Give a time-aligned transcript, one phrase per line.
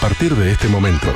[0.00, 1.12] partir de este momento,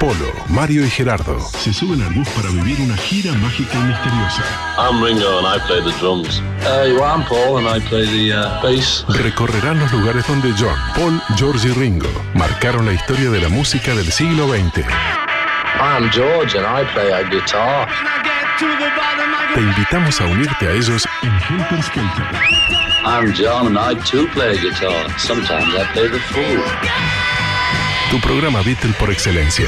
[0.00, 4.42] Polo, Mario y Gerardo se suben al bus para vivir una gira mágica y misteriosa.
[4.78, 6.40] I'm Ringo and I play the drums.
[6.62, 9.04] Uh, well, I'm Paul and I play the uh, bass.
[9.08, 13.94] recorrerán los lugares donde John, Paul, George y Ringo marcaron la historia de la música
[13.94, 14.86] del siglo XX.
[15.80, 17.88] I'm George and I play a guitar.
[19.54, 22.26] Te invitamos a unirte a ellos En Helter Skelter.
[23.04, 25.10] I'm John and I too play a guitar.
[25.18, 27.37] Sometimes I play the fool.
[28.10, 29.66] Tu programa Beatle por excelencia.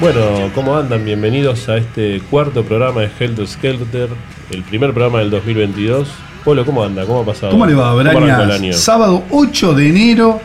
[0.00, 1.04] Bueno, ¿cómo andan?
[1.04, 4.08] Bienvenidos a este cuarto programa de Helter Skelter,
[4.50, 6.08] el primer programa del 2022.
[6.44, 7.04] Polo, ¿cómo anda?
[7.04, 7.52] ¿Cómo ha pasado?
[7.52, 8.72] ¿Cómo le va, año?
[8.72, 10.40] Sábado 8 de enero.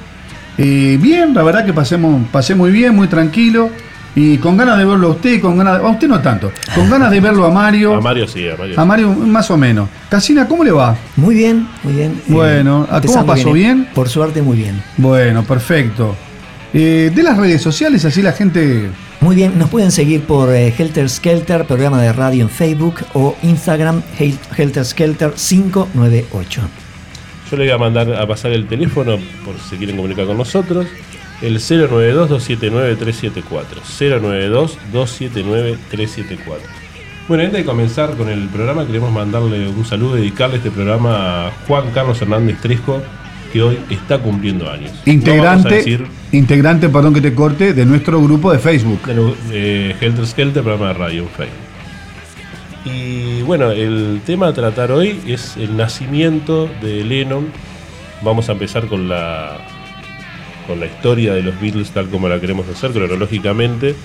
[0.58, 3.70] Eh, bien, la verdad que pasemos, pasé muy bien, muy tranquilo.
[4.16, 6.90] Y con ganas de verlo a usted, con ganas de- a usted no tanto, con
[6.90, 7.96] ganas de verlo a Mario.
[7.98, 8.80] A Mario sí, a Mario.
[8.80, 9.88] A Mario más o menos.
[10.10, 10.96] Casina, ¿cómo le va?
[11.16, 12.22] Muy bien, muy bien.
[12.28, 13.88] Bueno, ¿a empezando cómo pasó bien?
[13.94, 14.82] Por suerte, muy bien.
[14.98, 16.16] Bueno, perfecto.
[16.74, 18.90] Eh, de las redes sociales, así la gente.
[19.22, 23.36] Muy bien, nos pueden seguir por eh, Helter Skelter, programa de radio en Facebook o
[23.44, 26.62] Instagram, Hel- Helter Skelter 598.
[27.52, 30.86] Yo le voy a mandar a pasar el teléfono por si quieren comunicar con nosotros.
[31.42, 33.82] El 092-279-374.
[34.94, 36.38] 092-279-374.
[37.28, 41.52] Bueno, antes de comenzar con el programa, queremos mandarle un saludo dedicarle este programa a
[41.68, 43.02] Juan Carlos Hernández Trisco,
[43.54, 44.92] que hoy está cumpliendo años.
[45.06, 49.06] No Integrante, decir integrante, perdón que te corte, de nuestro grupo de Facebook.
[49.06, 51.70] de eh, Helter Skelter, programa de radio en Facebook.
[52.86, 57.48] Y bueno, el tema a tratar hoy es el nacimiento de Lennon.
[58.24, 59.58] Vamos a empezar con la
[60.68, 63.96] con la historia de los Beatles tal como la queremos hacer cronológicamente.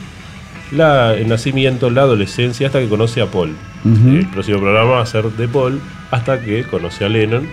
[0.72, 3.54] La, el nacimiento, la adolescencia, hasta que conoce a Paul.
[3.84, 7.46] El próximo programa va a ser de Paul hasta que conoce a Lennon.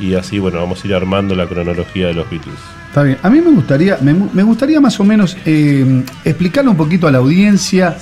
[0.00, 2.58] Y así, bueno, vamos a ir armando la cronología de los Beatles.
[2.88, 3.18] Está bien.
[3.22, 7.12] A mí me gustaría, me, me gustaría más o menos eh, explicarle un poquito a
[7.12, 7.96] la audiencia,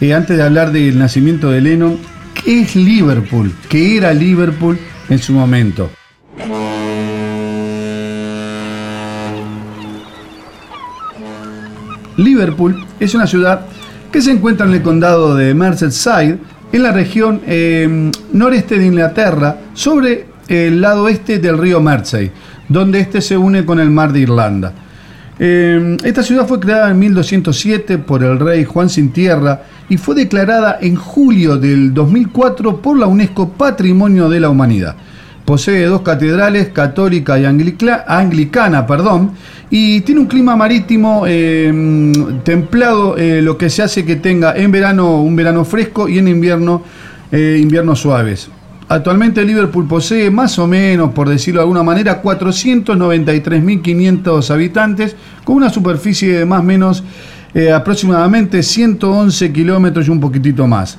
[0.00, 1.98] eh, antes de hablar del nacimiento de Lennon,
[2.42, 4.78] qué es Liverpool, qué era Liverpool
[5.10, 5.90] en su momento.
[12.16, 13.66] Liverpool es una ciudad
[14.10, 16.38] que se encuentra en el condado de Merseyside,
[16.72, 22.30] en la región eh, noreste de Inglaterra, sobre el lado este del río Mersey,
[22.68, 24.72] donde este se une con el mar de Irlanda.
[25.38, 30.14] Eh, esta ciudad fue creada en 1207 por el rey Juan Sin Tierra y fue
[30.14, 34.96] declarada en julio del 2004 por la UNESCO Patrimonio de la Humanidad.
[35.44, 39.32] Posee dos catedrales, católica y anglicana, perdón,
[39.70, 42.12] y tiene un clima marítimo eh,
[42.44, 46.28] templado, eh, lo que se hace que tenga en verano un verano fresco y en
[46.28, 46.82] invierno
[47.32, 48.48] eh, inviernos suaves.
[48.88, 55.70] Actualmente Liverpool posee más o menos, por decirlo de alguna manera, 493.500 habitantes, con una
[55.70, 57.02] superficie de más o menos
[57.54, 60.98] eh, aproximadamente 111 kilómetros y un poquitito más.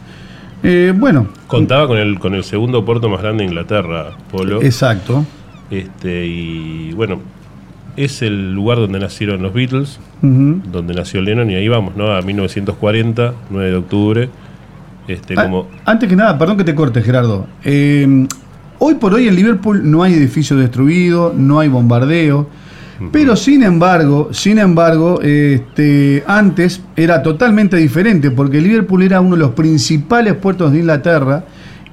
[0.63, 4.61] Eh, bueno, Contaba con el, con el segundo puerto más grande de Inglaterra, Polo.
[4.61, 5.25] exacto.
[5.69, 7.19] Este, y bueno,
[7.97, 12.11] es el lugar donde nacieron los Beatles, donde nació Lennon, y ahí vamos, ¿no?
[12.15, 14.29] A 1940, 9 de octubre.
[15.07, 15.67] Este, Ah, como.
[15.85, 17.45] Antes que nada, perdón que te corte, Gerardo.
[17.65, 18.25] Eh,
[18.79, 22.47] hoy por hoy en Liverpool no hay edificio destruido, no hay bombardeo.
[23.11, 29.41] Pero sin embargo, sin embargo, este, antes era totalmente diferente, porque Liverpool era uno de
[29.41, 31.43] los principales puertos de Inglaterra.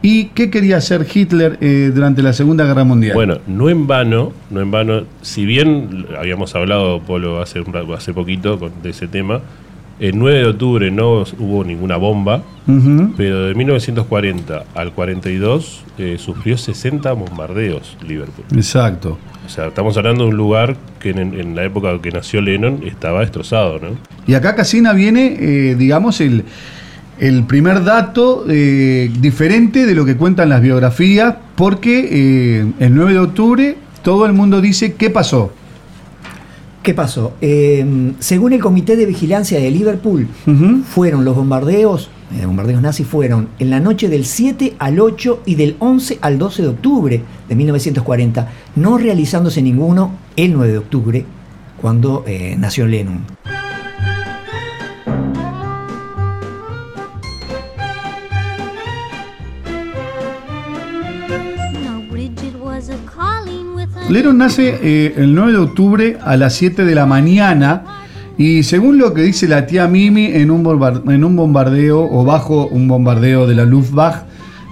[0.02, 3.12] ¿Y qué quería hacer Hitler eh, durante la Segunda Guerra Mundial?
[3.14, 8.14] Bueno, no en vano, no en vano, si bien habíamos hablado, Polo, hace, un hace
[8.14, 9.40] poquito con- de ese tema,
[10.00, 12.42] el 9 de octubre no hubo ninguna bomba,
[13.16, 18.44] pero de 1940 al 42 eh, sufrió 60 bombardeos Liverpool.
[18.54, 19.18] Exacto.
[19.44, 22.80] O sea, estamos hablando de un lugar que en, en la época que nació Lennon
[22.84, 23.88] estaba destrozado, ¿no?
[24.26, 26.44] Y acá Casina viene, eh, digamos, el,
[27.18, 33.18] el primer dato eh, diferente de lo que cuentan las biografías, porque el 9 de
[33.18, 35.52] octubre todo el mundo dice qué pasó.
[36.82, 37.34] ¿Qué pasó?
[37.42, 40.26] Eh, según el Comité de Vigilancia de Liverpool,
[40.88, 45.56] fueron los bombardeos, eh, bombardeos nazis fueron en la noche del 7 al 8 y
[45.56, 51.24] del 11 al 12 de octubre de 1940, no realizándose ninguno el 9 de octubre,
[51.78, 53.26] cuando eh, nació Lennon.
[64.10, 67.84] Lennon nace eh, el 9 de octubre a las 7 de la mañana
[68.36, 70.64] y según lo que dice la tía Mimi en un,
[71.36, 74.24] bombardeo o bajo un bombardeo de la Luftwaffe,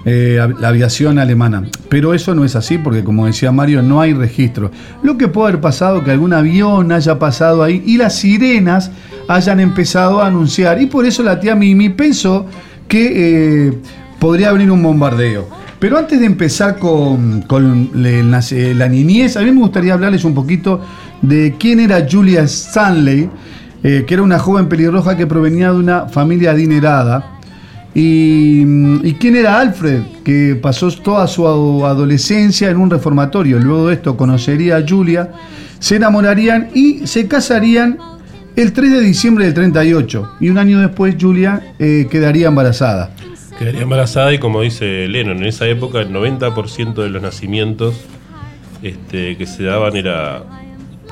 [0.03, 1.63] eh, la aviación alemana.
[1.87, 4.71] Pero eso no es así porque, como decía Mario, no hay registro.
[5.03, 8.91] Lo que puede haber pasado que algún avión haya pasado ahí y las sirenas
[9.29, 10.81] hayan empezado a anunciar.
[10.81, 12.45] Y por eso la tía Mimi pensó
[12.89, 13.73] que eh,
[14.19, 15.58] podría venir un bombardeo.
[15.79, 17.45] Pero antes de empezar con,
[17.93, 20.81] la niñez, a mí me gustaría hablarles un poquito
[21.21, 23.29] de quién era Julia Stanley,
[23.81, 27.39] eh, que era una joven pelirroja que provenía de una familia adinerada.
[27.95, 33.57] Y, mm, quién era Alfred, que pasó toda su ado- adolescencia en un reformatorio.
[33.57, 35.31] Luego de esto conocería a Julia,
[35.79, 37.97] se enamorarían y se casarían
[38.57, 40.29] el 3 de diciembre del 38.
[40.41, 43.11] Y un año después Julia eh, quedaría embarazada.
[43.59, 47.93] Quedaría embarazada y como dice Lennon, en esa época el 90% de los nacimientos
[48.81, 50.43] este, que se daban era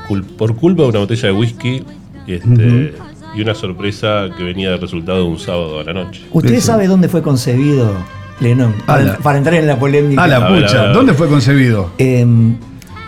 [0.07, 1.83] cul- por culpa de una botella de whisky
[2.25, 2.94] este,
[3.35, 6.21] y una sorpresa que venía del resultado de un sábado a la noche.
[6.31, 7.94] ¿Usted sabe dónde fue concebido
[8.39, 8.73] Lennon?
[8.85, 10.23] Para, entrar en la polémica.
[10.23, 10.94] A la a pucha, ver, a ver.
[10.94, 11.91] ¿dónde fue concebido?
[11.97, 12.55] Em,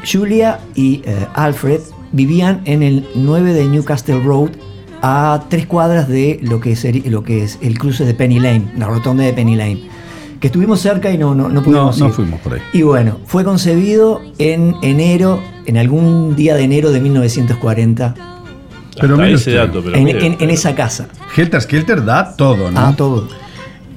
[0.09, 1.79] Julia y eh, Alfred
[2.11, 4.49] vivían en el 9 de Newcastle Road
[5.01, 8.71] a tres cuadras de lo que, seri- lo que es el cruce de Penny Lane,
[8.77, 9.81] la rotonda de Penny Lane.
[10.39, 12.13] Que estuvimos cerca y no, no, no No, pudimos no ir.
[12.13, 12.61] fuimos por ahí.
[12.73, 18.15] Y bueno, fue concebido en enero, en algún día de enero de 1940,
[19.01, 21.07] Pero ese dato, pero en, mire, en- en esa casa.
[21.35, 22.79] Helter Skelter da todo, ¿no?
[22.79, 23.27] Ah, todo.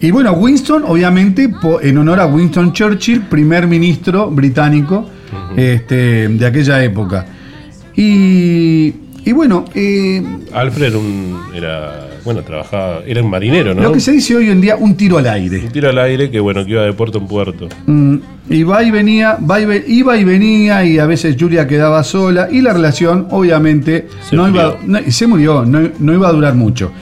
[0.01, 1.49] Y bueno, Winston, obviamente,
[1.83, 5.07] en honor a Winston Churchill, primer ministro británico
[5.57, 7.25] este, de aquella época.
[7.95, 8.93] Y,
[9.25, 10.23] y bueno, eh,
[10.53, 13.83] Alfred era, un- era, bueno, trabajaba, era un marinero, ¿no?
[13.83, 15.59] lo que se dice hoy en día, un tiro al aire.
[15.61, 17.69] Un tiro al aire que bueno, que iba de puerto en puerto.
[17.87, 18.17] Mm,
[18.51, 22.03] y va y venía, va y ve- iba y venía, y a veces Julia quedaba
[22.05, 24.79] sola, y la relación, obviamente, Se no iba, murió.
[24.87, 26.93] no- y se murió, no, no iba a durar mucho.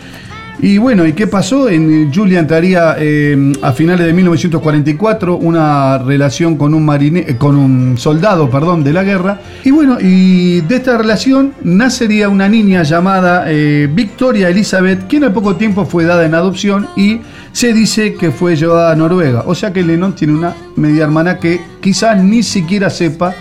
[0.62, 1.70] Y bueno, ¿y qué pasó?
[1.70, 7.96] En, Julia entraría eh, a finales de 1944 una relación con un eh, con un
[7.96, 9.40] soldado, perdón, de la guerra.
[9.64, 15.32] Y bueno, y de esta relación nacería una niña llamada eh, Victoria Elizabeth, quien al
[15.32, 17.20] poco tiempo fue dada en adopción y
[17.52, 19.44] se dice que fue llevada a Noruega.
[19.46, 23.34] O sea que Lennon tiene una media hermana que quizás ni siquiera sepa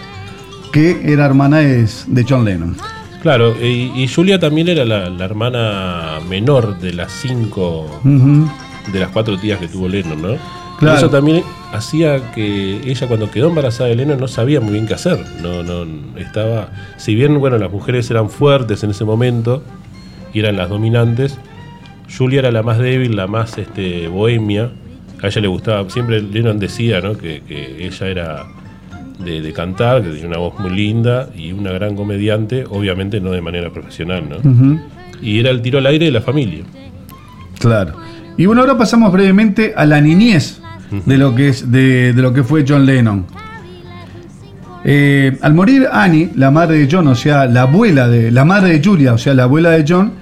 [0.72, 2.99] que era hermana de, de John Lennon.
[3.22, 9.10] Claro, y, y Julia también era la, la hermana menor de las cinco, de las
[9.10, 10.38] cuatro tías que tuvo Lennon, ¿no?
[10.80, 10.96] Claro.
[10.96, 11.44] Y eso también
[11.74, 15.20] hacía que ella cuando quedó embarazada de Lennon no sabía muy bien qué hacer.
[15.42, 15.86] No, no,
[16.18, 19.62] estaba, si bien bueno las mujeres eran fuertes en ese momento
[20.34, 21.38] y eran las dominantes,
[22.18, 24.72] Julia era la más débil, la más este, bohemia.
[25.22, 27.18] A ella le gustaba, siempre Lennon decía, ¿no?
[27.18, 28.48] Que, que ella era
[29.20, 33.32] de, de cantar, que tenía una voz muy linda y una gran comediante, obviamente no
[33.32, 34.80] de manera profesional, ¿no?
[35.22, 36.64] Y era el tiro al aire de la familia.
[37.60, 37.94] Claro.
[38.38, 40.62] Y bueno, ahora pasamos brevemente a la niñez
[41.06, 43.26] de lo que es de, de lo que fue John Lennon.
[44.86, 48.80] Eh, al morir Annie, la madre de John, o sea, la abuela de la madre
[48.80, 50.14] de Julia, o sea, la abuela de John,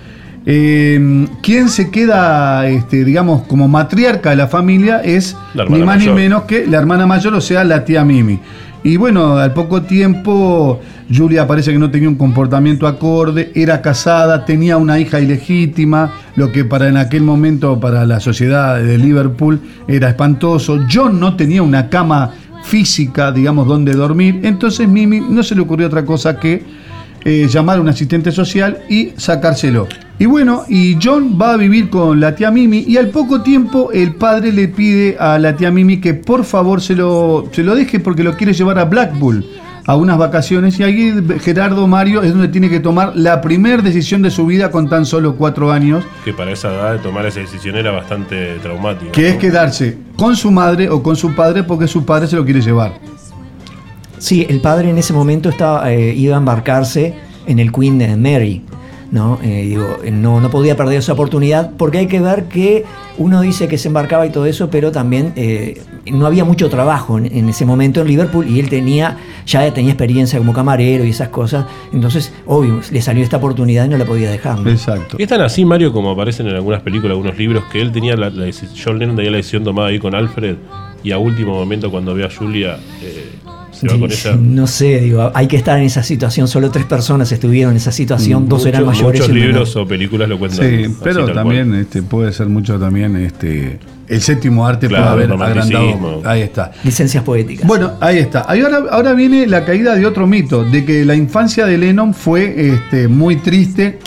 [0.48, 5.98] eh, quien se queda, este, digamos, como matriarca de la familia es La ni más
[5.98, 6.16] mayor.
[6.16, 8.40] ni menos que la hermana mayor, o sea, la tía Mimi.
[8.88, 10.80] Y bueno, al poco tiempo,
[11.14, 16.54] Julia parece que no tenía un comportamiento acorde, era casada, tenía una hija ilegítima, lo
[16.54, 20.86] que para en aquel momento para la sociedad de Liverpool era espantoso.
[20.90, 22.32] John no tenía una cama
[22.64, 26.64] física, digamos, donde dormir, entonces Mimi no se le ocurrió otra cosa que
[27.26, 29.90] eh, llamar a un asistente social y sacárselo.
[30.20, 33.92] Y bueno, y John va a vivir con la tía Mimi y al poco tiempo
[33.92, 37.76] el padre le pide a la tía Mimi que por favor se lo, se lo
[37.76, 39.46] deje porque lo quiere llevar a Blackpool
[39.86, 44.22] a unas vacaciones y ahí Gerardo Mario es donde tiene que tomar la primera decisión
[44.22, 47.40] de su vida con tan solo cuatro años, Que para esa edad de tomar esa
[47.40, 49.12] decisión era bastante traumático.
[49.14, 52.44] que es quedarse con su madre o con su padre porque su padre se lo
[52.44, 52.96] quiere llevar.
[54.18, 57.14] Sí, el padre en ese momento estaba, eh, iba a embarcarse
[57.46, 58.64] en el Queen Mary.
[59.12, 59.40] ¿No?
[59.44, 62.86] Eh, digo, eh, no, no podía perder esa oportunidad porque hay que ver que
[63.18, 67.18] uno dice que se embarcaba y todo eso, pero también eh, no había mucho trabajo
[67.18, 71.10] en, en ese momento en Liverpool y él tenía ya tenía experiencia como camarero y
[71.10, 71.66] esas cosas.
[71.94, 74.60] Entonces, obvio, le salió esta oportunidad y no la podía dejar.
[74.60, 74.70] ¿no?
[74.70, 75.16] Exacto.
[75.18, 78.16] Y es tan así, Mario, como aparecen en algunas películas, algunos libros, que él tenía
[78.16, 78.52] la, la
[78.84, 80.58] John Lennon tenía la decisión tomada ahí con Alfred
[81.04, 83.32] y a último momento cuando ve a Julia eh,
[83.72, 84.36] se va con ella.
[84.36, 86.48] No sé, digo, hay que estar en esa situación.
[86.48, 89.22] Solo tres personas estuvieron en esa situación, dos eran mayores.
[89.22, 90.68] Muchos libros o películas lo cuentan.
[90.68, 91.82] Sí, pero también cual.
[91.82, 96.22] este, puede ser mucho también este el séptimo arte Claro, puede haber agrandado.
[96.26, 96.72] Ahí está.
[96.84, 97.68] Licencias poéticas.
[97.68, 98.46] Bueno, ahí está.
[98.48, 102.14] Ahí Ahora, ahora viene la caída de otro mito, de que la infancia de Lennon
[102.14, 104.00] fue este, muy triste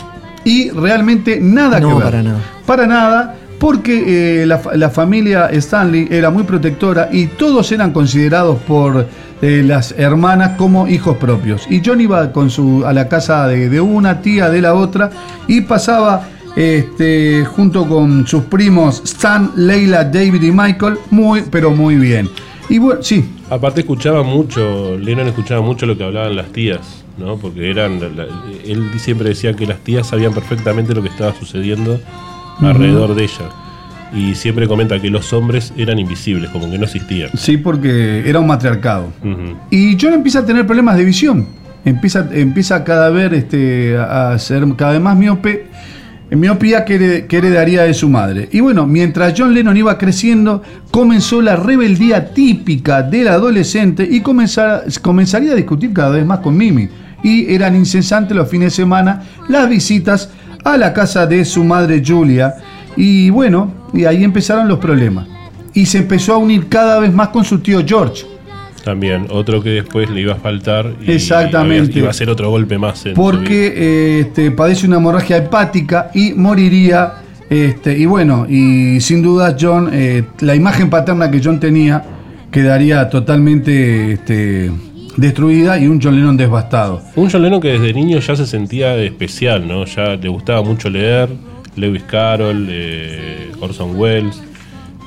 [0.44, 2.02] y realmente nada No, que ver.
[2.04, 2.40] para nada.
[2.66, 8.58] Para nada, porque eh, la, la familia Stanley era muy protectora y todos eran considerados
[8.66, 9.06] por
[9.42, 11.66] eh, las hermanas como hijos propios.
[11.70, 15.10] Y John iba con su, a la casa de, una, tía de la otra,
[15.46, 16.26] y pasaba
[16.56, 22.28] este, junto con sus primos Stan, Leila, David y Michael, muy, pero muy bien.
[22.70, 27.36] Y bueno, sí, Aparte escuchaba mucho, Lennon escuchaba mucho lo que hablaban las tías, ¿no?
[27.36, 28.00] Porque eran,
[28.64, 32.00] él siempre decía que las tías sabían perfectamente lo que estaba sucediendo
[32.62, 33.48] alrededor de ella.
[34.12, 37.30] Y siempre comenta que los hombres eran invisibles, como que no existían.
[37.34, 39.12] sí, porque era un matriarcado.
[39.70, 41.46] Y John empieza a tener problemas de visión.
[41.84, 45.66] Empieza, empieza cada vez este, a ser cada vez más miope.
[46.32, 48.48] Miopía que, hered- que heredaría de su madre.
[48.52, 50.62] Y bueno, mientras John Lennon iba creciendo,
[50.92, 56.56] comenzó la rebeldía típica del adolescente y comenzar- comenzaría a discutir cada vez más con
[56.56, 56.88] Mimi.
[57.24, 60.30] Y eran incesantes los fines de semana las visitas
[60.64, 62.54] a la casa de su madre Julia.
[62.96, 65.26] Y bueno, y ahí empezaron los problemas.
[65.74, 68.24] Y se empezó a unir cada vez más con su tío George.
[68.84, 71.98] También, otro que después le iba a faltar y Exactamente.
[71.98, 73.04] iba a ser otro golpe más.
[73.14, 77.14] porque eh, este, padece una hemorragia hepática y moriría.
[77.50, 82.02] Este, y bueno, y sin duda John, eh, la imagen paterna que John tenía
[82.50, 84.70] quedaría totalmente este,
[85.16, 87.02] destruida y un John Lennon devastado.
[87.16, 89.84] Un John Lennon que desde niño ya se sentía especial, ¿no?
[89.84, 91.28] Ya le gustaba mucho leer,
[91.76, 94.40] Lewis Carroll, eh, Orson Welles,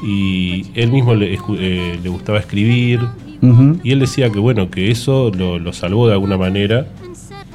[0.05, 2.99] y él mismo le, eh, le gustaba escribir,
[3.83, 6.85] y él decía que bueno, que eso lo, lo salvó de alguna manera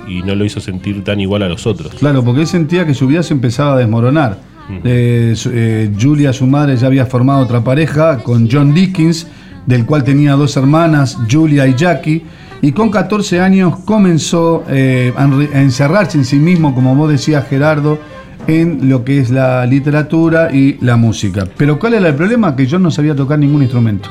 [0.07, 1.95] y no lo hizo sentir tan igual a los otros.
[1.95, 4.39] Claro, porque él sentía que su vida se empezaba a desmoronar.
[4.85, 9.27] Eh, su- eh, Julia, su madre, ya había formado otra pareja con John Dickens,
[9.69, 12.23] del cual tenía dos hermanas, Julia y Jackie,
[12.63, 15.25] y con 14 años comenzó eh, a
[15.61, 17.99] encerrarse en sí mismo, como vos decías Gerardo,
[18.47, 21.47] en lo que es la literatura y la música.
[21.59, 22.57] Pero ¿cuál era el problema?
[22.57, 24.09] Que John no sabía tocar ningún instrumento.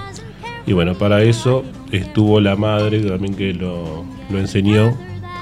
[0.68, 4.94] Y bueno, para eso estuvo la madre también que lo, lo enseñó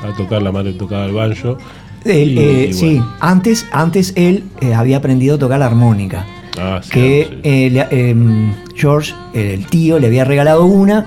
[0.01, 1.57] a tocar, la madre tocaba el banjo.
[2.05, 6.25] Y- eh, y sí, antes, antes él eh, había aprendido a tocar la armónica.
[6.57, 7.39] Ah, que sí.
[7.43, 11.05] eh, em, George, el tío, le había regalado una.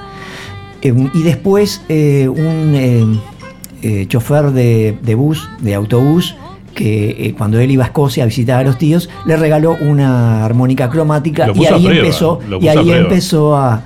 [0.82, 3.20] em, y después eh, un em,
[3.82, 6.36] eh, chofer de, de bus, de autobús,
[6.78, 10.44] que eh, cuando él iba a Escocia a visitar a los tíos, le regaló una
[10.44, 12.96] armónica cromática y a ahí prueba, empezó, y a ahí prueba.
[12.98, 13.82] empezó a,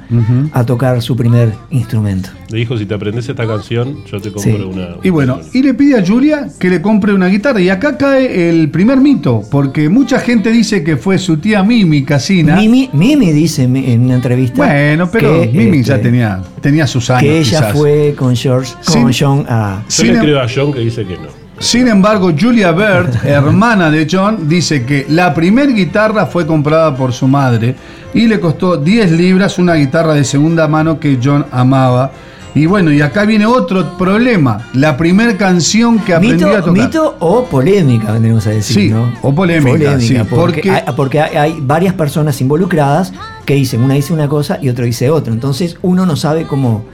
[0.53, 2.29] a tocar su primer instrumento.
[2.51, 4.63] Le dijo, si te aprendes esta canción, yo te compro Sí.
[4.71, 4.89] una...
[5.03, 7.61] Y bueno, y le pide a Julia que le compre una guitarra.
[7.63, 12.03] Y acá cae el primer mito, porque mucha gente dice que fue su tía Mimi
[12.05, 12.57] Casina.
[12.57, 14.57] Mimi, Mimi dice en una entrevista.
[14.67, 17.23] Bueno, pero que, Mimi ya este, tenía, tenía sus años.
[17.23, 17.73] Que ella quizás.
[17.73, 19.83] fue con George, Sin- con John a.
[19.89, 21.42] Yo le em- creo a John que dice que no.
[21.63, 27.13] Sin embargo, Julia Bird, hermana de John, dice que la primer guitarra fue comprada por
[27.13, 27.77] su madre
[28.13, 32.11] y le costó 10 libras una guitarra de segunda mano que John amaba.
[32.55, 34.69] Y bueno, y acá viene otro problema.
[34.75, 36.85] La primer canción que aprendió a Mito, tocar.
[36.85, 39.11] mito o polémica, vendríamos a decir, Sí, ¿no?
[39.23, 43.13] o polémica, sí, porque, porque- hay, porque hay, hay varias personas involucradas
[43.47, 45.33] que dicen, una dice una cosa y otro dice otra.
[45.33, 46.85] Entonces uno no sabe cómo,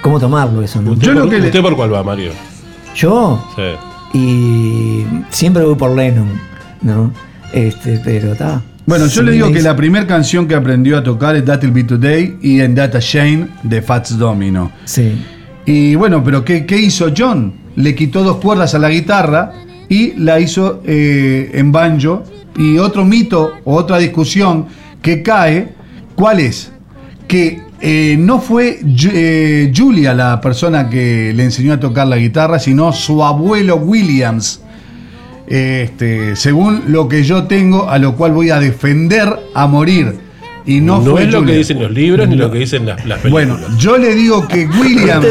[0.00, 0.80] cómo tomarlo eso.
[0.80, 0.92] ¿no?
[0.92, 2.30] ¿Usted, Yo lo por, que le- ¿Usted por cuál va, Mario?
[2.94, 3.62] Yo, Sí.
[4.16, 6.28] Y siempre voy por Lennon,
[6.80, 7.12] ¿no?
[7.52, 8.62] Este, pero está.
[8.86, 11.84] Bueno, yo le digo que la primera canción que aprendió a tocar es That'll Be
[11.84, 14.70] Today y en Data Shane de Fats Domino.
[14.84, 15.22] Sí.
[15.66, 17.52] Y bueno, pero ¿qué, qué hizo John?
[17.74, 19.52] Le quitó dos cuerdas a la guitarra
[19.88, 22.22] y la hizo eh, en banjo.
[22.56, 24.66] Y otro mito o otra discusión
[25.02, 25.74] que cae,
[26.14, 26.72] ¿cuál es?
[27.28, 28.80] Que eh, no fue
[29.12, 34.62] eh, Julia la persona que le enseñó a tocar la guitarra, sino su abuelo Williams.
[35.46, 40.14] Este, según lo que yo tengo, a lo cual voy a defender a morir.
[40.64, 43.04] Y no, No, fue es lo que dicen los libros ni lo que dicen las,
[43.06, 43.78] las Bueno, películas.
[43.80, 45.26] yo le digo que Williams,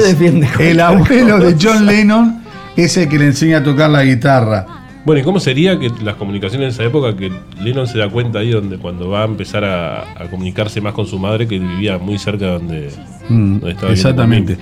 [0.60, 1.58] el abuelo de.
[1.62, 2.42] John Lennon,
[2.78, 4.66] es el que le enseña a tocar la guitarra.
[5.06, 7.32] Bueno, ¿y cómo sería que las comunicaciones en esa época, que
[7.62, 11.06] Lennon se da cuenta ahí donde cuando va a empezar a, a comunicarse más con
[11.06, 12.90] su madre, que vivía muy cerca de donde,
[13.30, 14.58] Mm, donde estaba exactamente.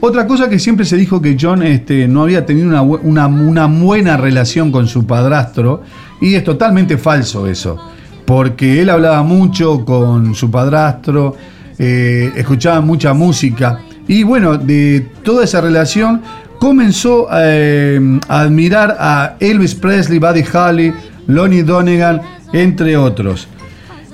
[0.00, 4.16] Otra cosa que siempre se dijo que John este, no había tenido una- una buena
[4.16, 5.82] relación con su padrastro,
[6.20, 7.76] y es totalmente falso eso,
[8.24, 11.34] porque él hablaba mucho con su padrastro,
[11.78, 16.22] eh, escuchaba mucha música, y bueno, de toda esa relación
[16.60, 17.98] comenzó eh,
[18.28, 20.92] a admirar a Elvis Presley, Buddy Holly,
[21.26, 22.20] Lonnie Donegan,
[22.52, 23.48] entre otros.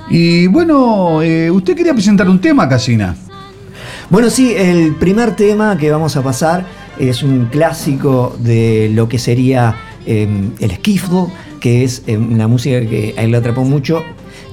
[0.08, 3.16] Y bueno, eh, usted quería presentar un tema, Casina.
[4.08, 6.64] Bueno, sí, el primer tema que vamos a pasar
[6.98, 9.74] es un clásico de lo que sería
[10.06, 10.28] eh,
[10.60, 11.26] el skiffle,
[11.60, 14.04] que es eh, una música que a él le atrapó mucho.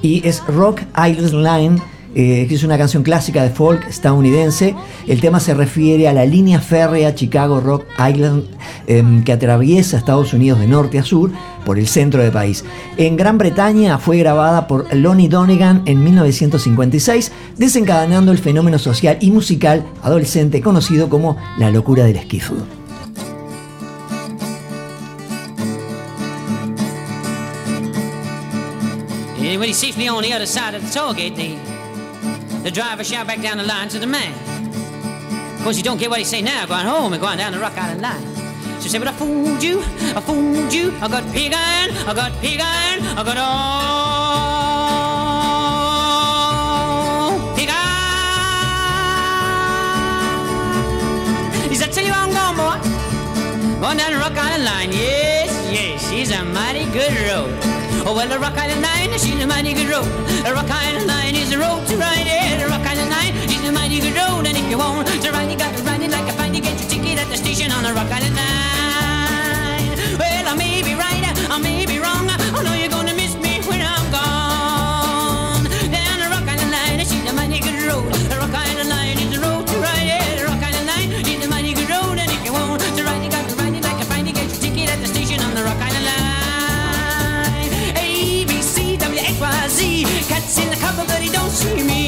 [0.01, 1.79] y es Rock Island
[2.15, 4.75] eh, es una canción clásica de folk estadounidense.
[5.07, 8.45] El tema se refiere a la línea férrea Chicago Rock Island
[8.87, 11.31] em, que atraviesa Estados Unidos de norte a sur
[11.65, 12.63] por el centro del país.
[12.97, 19.31] En Gran Bretaña fue grabada por Lonnie Donegan en 1956, desencadenando el fenómeno social y
[19.31, 22.13] musical adolescente conocido como la locura del.
[29.53, 31.72] And when he sees me on the other side of the gate,
[32.63, 34.33] the, driver shout back down the line to the man.
[35.55, 37.59] Of course, you don't get what he say now, going home and going down the
[37.59, 38.23] Rock Island line.
[38.81, 39.81] She said, but I fooled you,
[40.15, 43.53] I fooled you, I got pig iron, I got pig iron, I got all
[47.55, 47.83] pig iron.
[51.69, 52.77] He said, tell you I'm going, boy.
[53.79, 57.57] Going down the Rock Island line, yes, yes, she's a mighty good road.
[58.05, 60.03] Oh, well, the Rock Island line, she's a mighty good road.
[60.43, 61.22] The Rock Island line
[64.73, 66.51] you want to ride, you got to ride it like a fine.
[66.51, 69.93] You get your ticket at the station on the Rock Island line.
[70.17, 72.25] Well, I may be right, I may be wrong.
[72.25, 75.63] I know you're gonna miss me when I'm gone.
[75.93, 78.09] Down the Rock Island line, she's a mighty good road.
[78.33, 80.41] The Rock Island line is a road to ride, yeah.
[80.41, 82.17] The Rock Island line, she's a mighty good road.
[82.17, 84.25] And if you want to ride, you got to ride it like a fine.
[84.25, 87.69] You get your ticket at the station on the Rock Island line.
[87.93, 88.09] A,
[88.49, 89.79] B, C, W, X, Y, Z.
[90.25, 92.02] Cats in the cupboard, but he don't see me.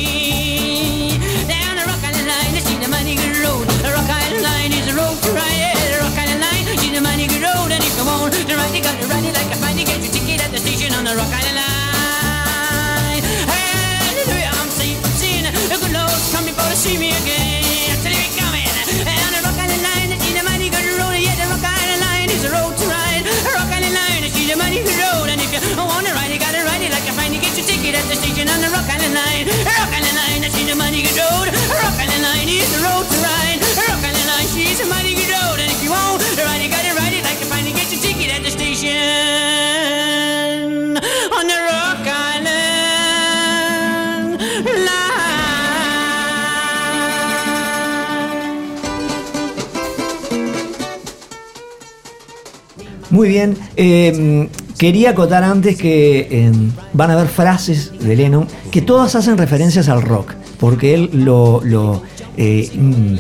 [53.16, 53.58] Muy bien.
[53.78, 54.48] eh,
[54.78, 56.52] quería acotar antes que eh,
[56.94, 61.62] van a haber frases de Lennon que todas hacen referencias al rock, porque él lo,
[61.64, 62.04] lo,
[62.38, 63.16] eh, mm,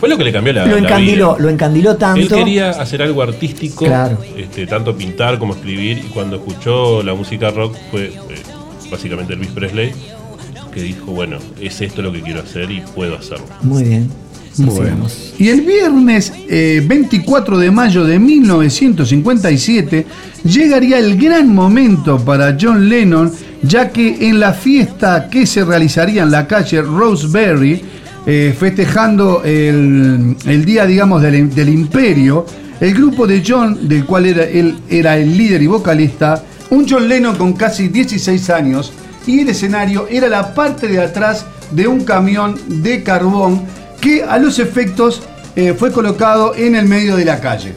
[0.00, 1.42] Fue lo que le cambió la, lo la encandiló, vida.
[1.42, 2.20] lo encandiló tanto.
[2.20, 4.18] Él quería hacer algo artístico, Claro.
[4.36, 8.12] este, tanto pintar como escribir, y cuando escuchó la música rock fue eh,
[8.90, 9.92] básicamente Elvis Presley,
[10.72, 13.46] que dijo, bueno, es esto lo que quiero hacer y puedo hacerlo.
[13.62, 14.10] Muy bien.
[14.58, 15.06] Bueno.
[15.38, 20.06] Y el viernes eh, 24 de mayo de 1957
[20.44, 26.22] llegaría el gran momento para John Lennon, ya que en la fiesta que se realizaría
[26.22, 27.82] en la calle Roseberry,
[28.26, 32.44] eh, festejando el, el día, digamos, del, del imperio,
[32.80, 37.08] el grupo de John, del cual era, él era el líder y vocalista, un John
[37.08, 38.92] Lennon con casi 16 años,
[39.26, 43.62] y el escenario era la parte de atrás de un camión de carbón
[44.00, 45.22] que a los efectos
[45.56, 47.74] eh, fue colocado en el medio de la calle.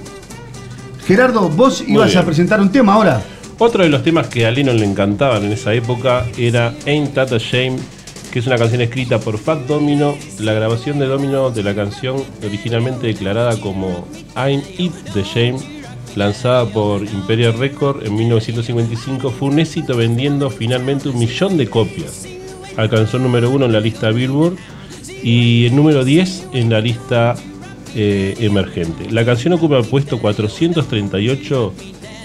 [1.05, 3.21] Gerardo, vos Muy ibas a presentar un tema ahora.
[3.57, 7.34] Otro de los temas que a Lennon le encantaban en esa época era Ain't That
[7.34, 7.77] a Shame,
[8.31, 10.15] que es una canción escrita por Fat Domino.
[10.39, 15.57] La grabación de Domino de la canción, originalmente declarada como Ain't It the Shame,
[16.15, 22.27] lanzada por Imperial Record en 1955, fue un éxito vendiendo finalmente un millón de copias.
[22.77, 24.55] Alcanzó número uno en la lista Billboard
[25.23, 27.36] y el número 10 en la lista
[27.95, 29.10] eh, emergente.
[29.12, 31.73] La canción ocupa el puesto 438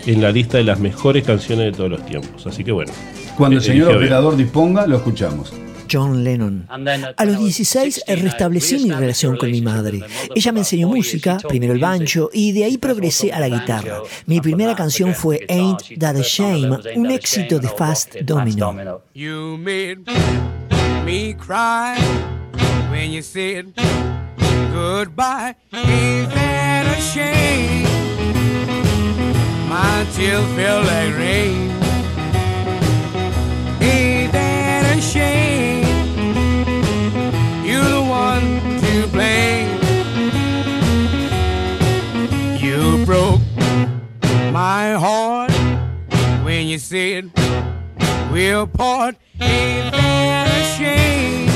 [0.06, 2.46] en la lista de las mejores canciones de todos los tiempos.
[2.46, 2.92] Así que bueno.
[3.36, 3.98] Cuando el eh, señor bien.
[3.98, 5.52] operador disponga, lo escuchamos.
[5.90, 6.66] John Lennon.
[6.68, 10.02] A los 16 restablecí mi relación con mi madre.
[10.34, 14.02] Ella me enseñó música, primero el banjo, y de ahí progresé a la guitarra.
[14.26, 19.02] Mi primera canción fue Ain't That a Shame, un éxito de Fast Domino.
[19.14, 19.98] You made
[21.04, 22.35] me cry
[22.90, 23.74] when you said
[24.72, 25.54] goodbye.
[25.72, 27.84] Ain't that a shame?
[29.68, 31.70] My tears feel like rain.
[33.80, 35.84] Ain't that a shame?
[37.64, 38.48] You're the one
[38.80, 39.70] to blame.
[42.62, 43.40] You broke
[44.52, 45.52] my heart
[46.44, 47.30] when you said
[48.30, 49.16] we'll part.
[49.40, 51.55] Ain't that a shame?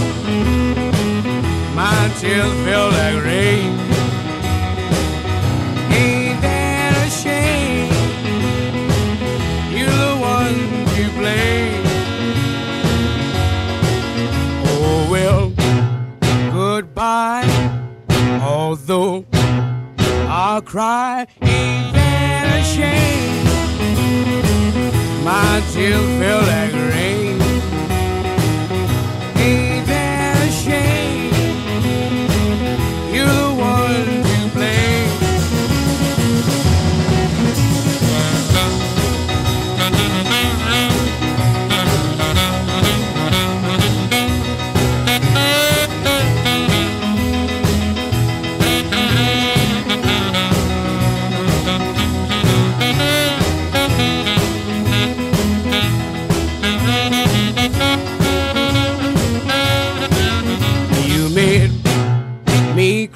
[1.80, 3.70] my tears feel like rain.
[6.00, 7.92] Ain't that a shame?
[9.74, 10.58] You're the one
[10.94, 11.84] to blame.
[14.72, 15.44] Oh well,
[16.52, 17.48] goodbye.
[18.42, 19.24] Although
[20.42, 23.44] I'll cry, ain't that a shame?
[25.24, 27.29] My tears feel like rain.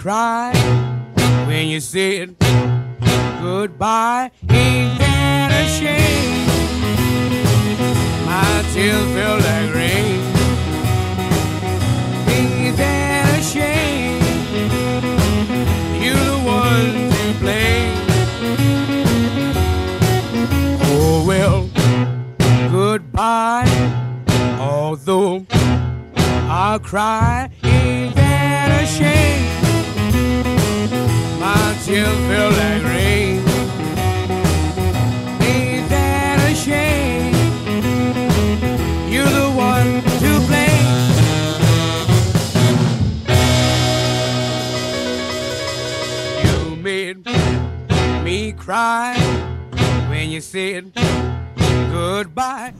[0.04, 0.52] Cry
[1.46, 2.36] when you said
[3.40, 4.30] goodbye.
[4.50, 6.44] Ain't that a shame?
[8.26, 10.13] My tears feel like rain.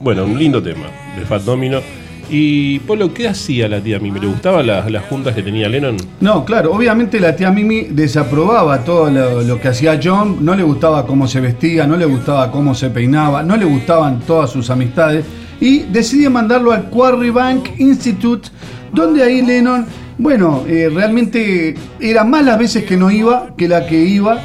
[0.05, 0.85] Bueno, un lindo tema
[1.19, 1.81] de Fat Domino.
[2.29, 4.21] Y Polo, ¿qué hacía la tía Mimi?
[4.21, 5.97] ¿Le gustaban las, las juntas que tenía Lennon?
[6.21, 11.07] No, claro, obviamente la tía Mimi desaprobaba todo lo, que hacía John, no le gustaba
[11.07, 15.25] cómo se vestía, no le gustaba cómo se peinaba, no le gustaban todas sus amistades
[15.59, 18.51] y decide mandarlo al Quarry Bank Institute,
[18.93, 19.87] donde ahí Lennon,
[20.19, 24.39] bueno, eh, realmente era más las veces que no iba que la que iba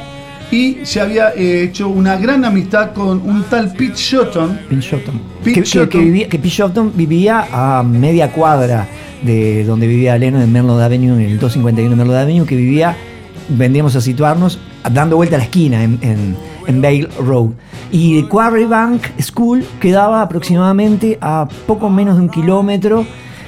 [0.50, 4.60] y se había eh, hecho una gran amistad con un tal Pete Shotton.
[4.68, 5.20] Pete Shotton.
[5.44, 6.04] Pete que, que- que Shotton.
[6.04, 8.88] vivía, que Pete Shotton vivía a media cuadra
[9.22, 12.96] de donde vivía Lennon en Merlot Avenue, en el 251 Merlot Avenue, que vivía,
[13.48, 14.58] vendríamos a situarnos,
[14.92, 16.36] dando vuelta a la esquina en, en,
[16.66, 17.50] en Vale Road.
[17.92, 23.04] Y el Quarry Bank School quedaba aproximadamente a poco menos de un kilómetro,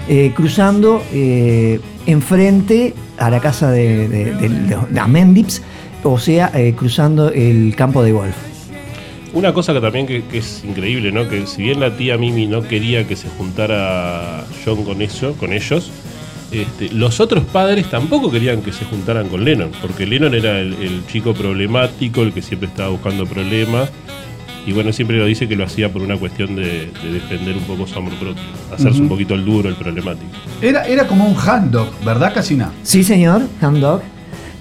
[0.08, 5.62] eh, cruzando eh, enfrente a la casa de, de, de- de Amendips,
[6.02, 8.34] o sea, eh, cruzando el campo de golf.
[9.32, 11.28] Una cosa que también que, que es increíble, ¿no?
[11.28, 15.52] Que si bien la tía Mimi no quería que se juntara John con eso, con
[15.52, 15.90] ellos,
[16.50, 20.74] este, los otros padres tampoco querían que se juntaran con Lennon, porque Lennon era el,
[20.74, 23.90] el chico problemático, el que siempre estaba buscando problemas.
[24.64, 27.64] Y bueno, siempre lo dice que lo hacía por una cuestión de, de defender un
[27.64, 30.30] poco su amor propio, hacerse un poquito el duro, el problemático.
[30.60, 32.70] Era, era como un handog, ¿verdad, Casina?
[32.84, 34.02] Sí, señor, Hound Dog.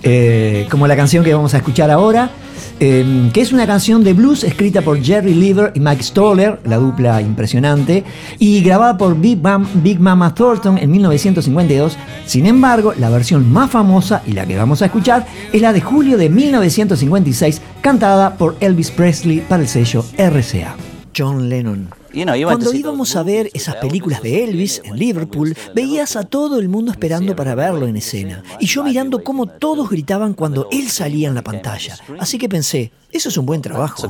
[0.03, 2.31] Eh, como la canción que vamos a escuchar ahora,
[2.79, 6.77] eh, que es una canción de blues escrita por Jerry Lever y Mike Stoller, la
[6.77, 8.03] dupla impresionante,
[8.39, 9.39] y grabada por Big,
[9.75, 11.97] Big Mama Thornton en 1952.
[12.25, 15.81] Sin embargo, la versión más famosa y la que vamos a escuchar es la de
[15.81, 20.75] julio de 1956, cantada por Elvis Presley para el sello RCA.
[21.15, 22.00] John Lennon.
[22.43, 26.91] Cuando íbamos a ver esas películas de Elvis en Liverpool, veías a todo el mundo
[26.91, 28.43] esperando para verlo en escena.
[28.59, 31.97] Y yo mirando cómo todos gritaban cuando él salía en la pantalla.
[32.19, 34.01] Así que pensé, eso es un buen trabajo.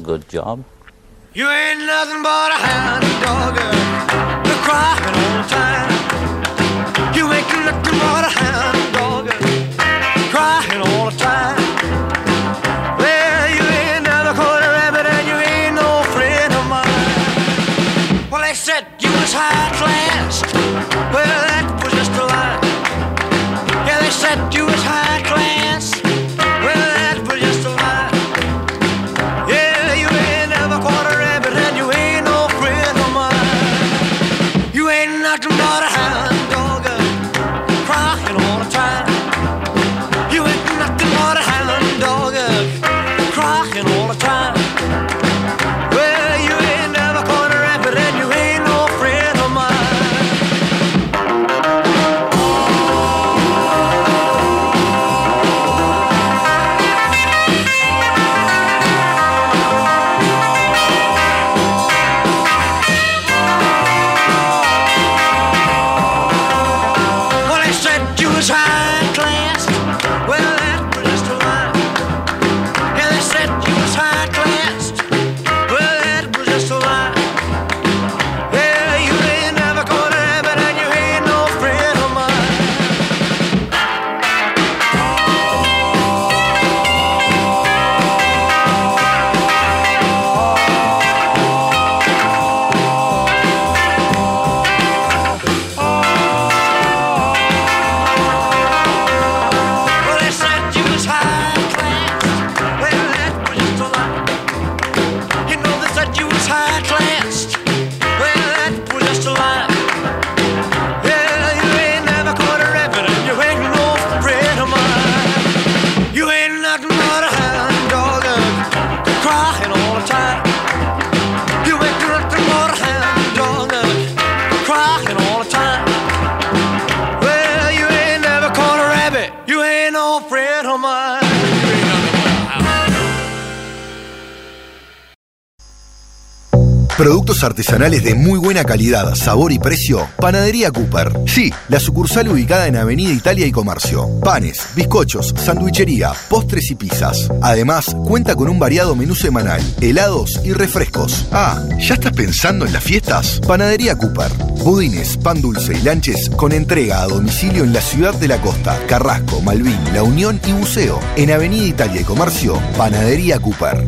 [137.44, 140.08] Artesanales de muy buena calidad, sabor y precio.
[140.18, 141.12] Panadería Cooper.
[141.26, 144.08] Sí, la sucursal ubicada en Avenida Italia y Comercio.
[144.22, 147.30] Panes, bizcochos, sandwichería, postres y pizzas.
[147.42, 151.28] Además, cuenta con un variado menú semanal, helados y refrescos.
[151.32, 153.40] Ah, ¿ya estás pensando en las fiestas?
[153.48, 154.32] Panadería Cooper.
[154.64, 158.80] Budines, pan dulce y lanches con entrega a domicilio en la ciudad de la costa,
[158.88, 161.00] Carrasco, Malvin, La Unión y Buceo.
[161.16, 163.86] En Avenida Italia y Comercio, Panadería Cooper.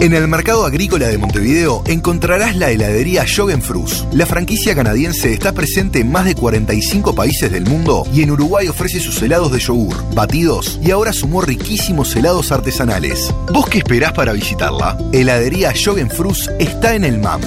[0.00, 3.26] En el mercado agrícola de Montevideo encontrarás la heladería
[3.60, 4.06] Frus.
[4.14, 8.66] La franquicia canadiense está presente en más de 45 países del mundo y en Uruguay
[8.66, 13.30] ofrece sus helados de yogur, batidos y ahora sumó riquísimos helados artesanales.
[13.52, 14.96] ¿Vos qué esperás para visitarla?
[15.12, 15.74] Heladería
[16.08, 17.42] Frus está en el MAM.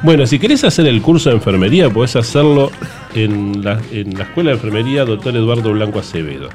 [0.00, 2.70] Bueno, si querés hacer el curso de enfermería, podés hacerlo
[3.16, 5.34] en la, Escuela de Enfermería Dr.
[5.34, 6.50] Eduardo Blanco Acevedo.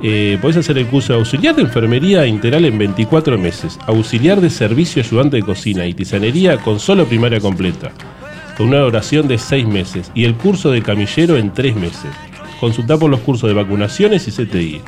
[0.00, 4.50] Eh, podés hacer el curso de auxiliar de enfermería integral en 24 meses, auxiliar de
[4.50, 7.90] servicio ayudante de cocina y tisanería con solo primaria completa,
[8.56, 12.10] con una duración de 6 meses, y el curso de camillero en 3 meses.
[12.60, 14.80] Consultá por los cursos de vacunaciones y CTI.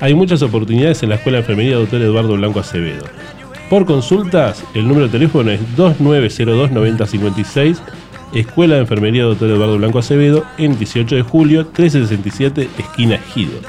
[0.00, 2.02] Hay muchas oportunidades en la Escuela de Enfermería Dr.
[2.02, 3.04] Eduardo Blanco Acevedo.
[3.70, 7.78] Por consultas, el número de teléfono es 2902-9056,
[8.34, 9.50] Escuela de Enfermería Dr.
[9.50, 13.60] Eduardo Blanco Acevedo, en 18 de julio, 1367, esquina Gido.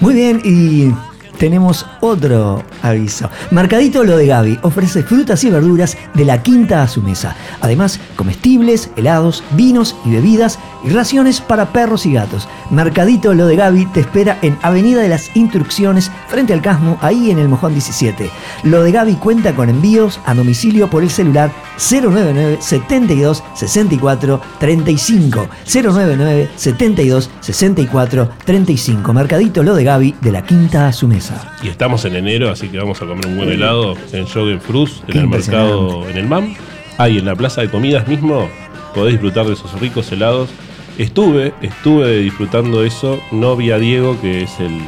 [0.00, 0.92] Muy bien, y
[1.40, 3.30] tenemos otro aviso.
[3.50, 7.34] Mercadito Lo de Gaby ofrece frutas y verduras de la quinta a su mesa.
[7.62, 12.46] Además, comestibles, helados, vinos y bebidas y raciones para perros y gatos.
[12.70, 17.30] Mercadito Lo de Gaby te espera en Avenida de las Instrucciones, frente al Casmo, ahí
[17.30, 18.30] en el Mojón 17.
[18.64, 25.48] Lo de Gaby cuenta con envíos a domicilio por el celular 099 72 64 35.
[25.64, 29.12] 099 72 64 35.
[29.14, 31.29] Mercadito Lo de Gaby de la quinta a su mesa.
[31.62, 35.02] Y estamos en enero, así que vamos a comer un buen helado en Jogging Frus,
[35.08, 36.54] en el mercado, en el MAM.
[36.98, 38.48] Ahí en la plaza de comidas mismo
[38.94, 40.50] podés disfrutar de esos ricos helados.
[40.98, 43.18] Estuve, estuve disfrutando eso.
[43.32, 44.78] No vi a Diego, que es el,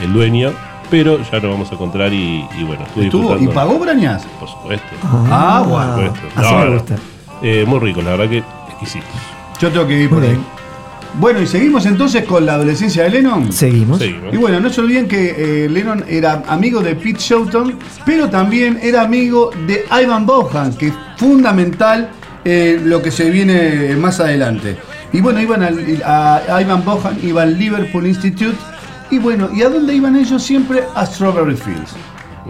[0.00, 0.52] el dueño,
[0.90, 3.22] pero ya nos vamos a encontrar y, y bueno, estuve ¿Estuvo?
[3.36, 3.52] ¿Y disfrutando.
[3.54, 4.24] pagó Brañas?
[4.38, 4.86] Por supuesto.
[5.30, 5.94] Ah, bueno.
[5.96, 6.40] Por supuesto.
[6.40, 6.96] así No, me gusta.
[7.42, 8.38] Eh, muy rico, la verdad que
[8.70, 9.08] exquisitos.
[9.60, 10.34] Yo tengo que ir por Muy ahí.
[10.34, 10.46] bien.
[11.20, 13.52] Bueno, y seguimos entonces con la adolescencia de Lennon.
[13.52, 13.98] Seguimos.
[13.98, 14.32] Seguimos.
[14.32, 18.78] Y bueno, no se olviden que eh, Lennon era amigo de Pete Showton, pero también
[18.82, 22.08] era amigo de Ivan Bohan, que es fundamental
[22.44, 24.76] eh, lo que se viene más adelante.
[25.12, 28.56] Y bueno, iban al- a, a Ivan Bohan, iban al Liverpool Institute.
[29.10, 30.42] Y bueno, ¿y a dónde iban ellos?
[30.42, 31.92] Siempre a Strawberry Fields.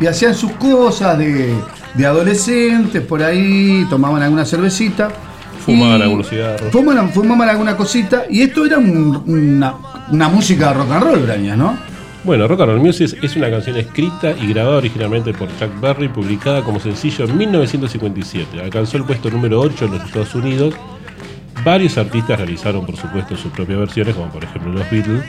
[0.01, 1.53] Y hacían sus cosas de,
[1.95, 5.11] de adolescentes por ahí, tomaban alguna cervecita.
[5.65, 6.71] Fumaban algunos cigarros.
[6.73, 8.25] Fumaban, fumaban alguna cosita.
[8.31, 9.75] Y esto era un- una,
[10.11, 11.77] una música de rock and roll, Braña, ¿no?
[12.25, 16.09] Bueno, Rock and Roll Music es una canción escrita y grabada originalmente por Chuck Berry,
[16.09, 18.61] publicada como sencillo en 1957.
[18.61, 20.75] Alcanzó el puesto número 8 en los Estados Unidos.
[21.65, 25.23] Varios artistas realizaron, por supuesto, sus propias versiones, como por ejemplo los Beatles.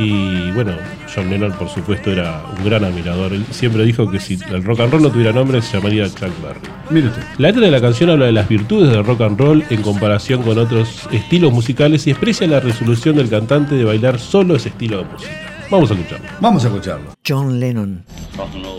[0.00, 0.76] Y bueno,
[1.12, 3.32] John Lennon, por supuesto, era un gran admirador.
[3.32, 6.30] Él siempre dijo que si el rock and roll no tuviera nombre, se llamaría Chuck
[6.40, 6.60] Berry.
[6.90, 7.22] Mire usted.
[7.38, 10.44] La letra de la canción habla de las virtudes del rock and roll en comparación
[10.44, 14.98] con otros estilos musicales y expresa la resolución del cantante de bailar solo ese estilo
[14.98, 15.32] de música.
[15.68, 16.28] Vamos a escucharlo.
[16.40, 17.14] Vamos a escucharlo.
[17.26, 18.04] John Lennon.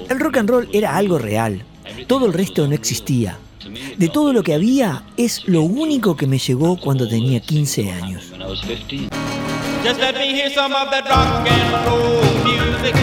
[0.09, 1.61] El rock and roll era algo real.
[2.07, 3.37] Todo el resto no existía.
[3.97, 8.31] De todo lo que había, es lo único que me llegó cuando tenía 15 años.
[9.81, 12.95] Just let me hear some of that rock and roll music.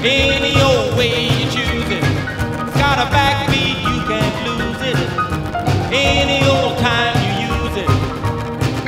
[0.00, 2.00] Any old way you choose it.
[2.00, 4.96] It's got a backbeat, you can't lose it.
[5.92, 7.90] Any old time you use it.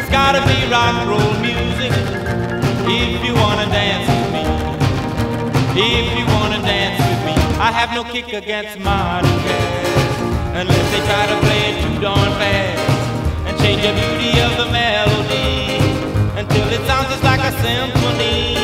[0.00, 1.92] It's gotta be rock and roll music.
[2.88, 4.44] If you wanna dance with me.
[5.76, 7.34] If you wanna dance with me.
[7.60, 10.56] I have no kick against modern jazz.
[10.56, 12.80] Unless they try to play it too darn fast.
[13.44, 15.63] And change the beauty of the melody
[16.72, 18.54] it sounds just like a symphony.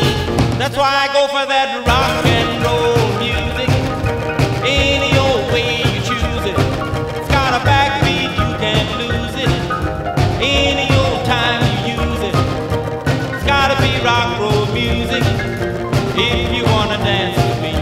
[0.58, 3.70] That's why I go for that rock and roll music.
[4.64, 6.56] Any old way you choose it.
[7.18, 9.52] It's got a backbeat, you can't lose it.
[10.40, 12.36] Any old time you use it.
[13.34, 15.24] It's gotta be rock and roll music.
[16.16, 17.74] If you wanna dance with me.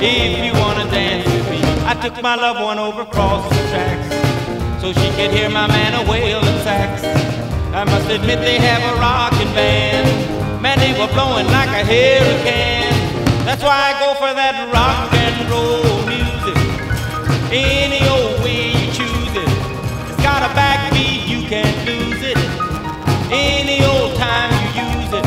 [0.00, 1.60] If you wanna dance with me.
[1.84, 4.08] I took my loved one over across the tracks
[4.80, 7.02] so she could hear my man a wailing sax.
[7.72, 10.60] I must admit they have a rockin' band.
[10.60, 12.90] Man, they were blowing like a hurricane.
[13.46, 16.58] That's why I go for that rock and roll music.
[17.54, 19.50] Any old way you choose it.
[20.10, 22.36] It's got a backbeat, you can't lose it.
[23.30, 25.26] Any old time you use it.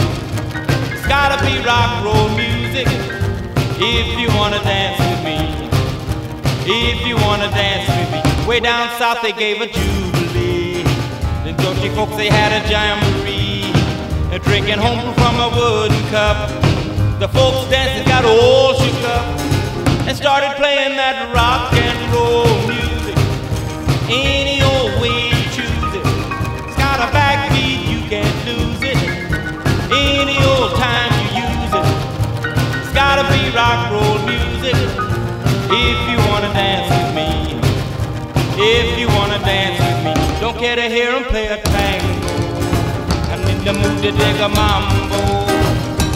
[0.91, 2.91] It's gotta be rock roll music.
[3.79, 5.39] If you wanna dance with me.
[6.67, 8.47] If you wanna dance with me.
[8.47, 10.02] Way down south they gave a Jew.
[11.63, 13.71] The Dutchy folks they had a jamboree.
[14.43, 16.49] Drinking home from a wooden cup.
[17.19, 19.23] The folks dancing got all shook up
[20.05, 23.15] and started playing that rock and roll music.
[24.11, 26.05] Any old way you choose it.
[26.67, 28.99] It's got a backbeat, you can't lose it.
[29.87, 31.87] Any old time you use it.
[32.83, 34.75] It's gotta be rock roll music.
[35.71, 36.12] If
[40.63, 42.35] care to hear 'em play a tango.
[43.33, 45.19] I need to move to dig a mambo.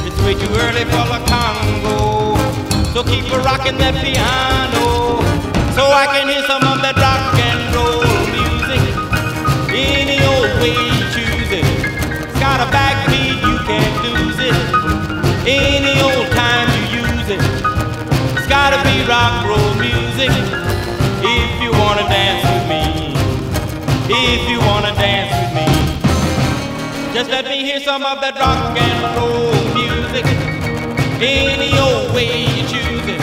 [0.08, 1.98] It's way too early for the Congo.
[2.94, 4.86] So keep a rocking that piano.
[5.76, 8.04] So I can hear some of that rock and roll
[8.38, 8.84] music.
[9.68, 11.66] Any old way you choose it.
[12.24, 14.58] It's got a backbeat, you can't lose it.
[15.46, 17.42] Any old time you use it.
[18.38, 20.32] It's gotta be rock roll music.
[21.36, 22.57] If you wanna dance.
[24.30, 25.66] If you wanna dance with me.
[27.14, 30.26] Just let me hear some of that rock and roll music.
[31.22, 33.22] Any old way you choose it.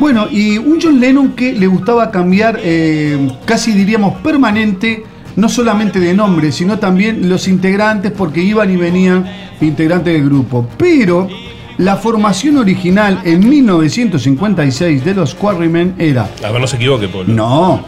[0.00, 5.04] Bueno, y un John Lennon que le gustaba cambiar, eh, casi diríamos permanente,
[5.36, 9.24] no solamente de nombre, sino también los integrantes, porque iban y venían
[9.60, 10.66] integrantes del grupo.
[10.76, 11.28] Pero
[11.78, 17.32] la formación original en 1956 de los Quarrymen era A ver, no se equivoque, Polo.
[17.32, 17.84] no.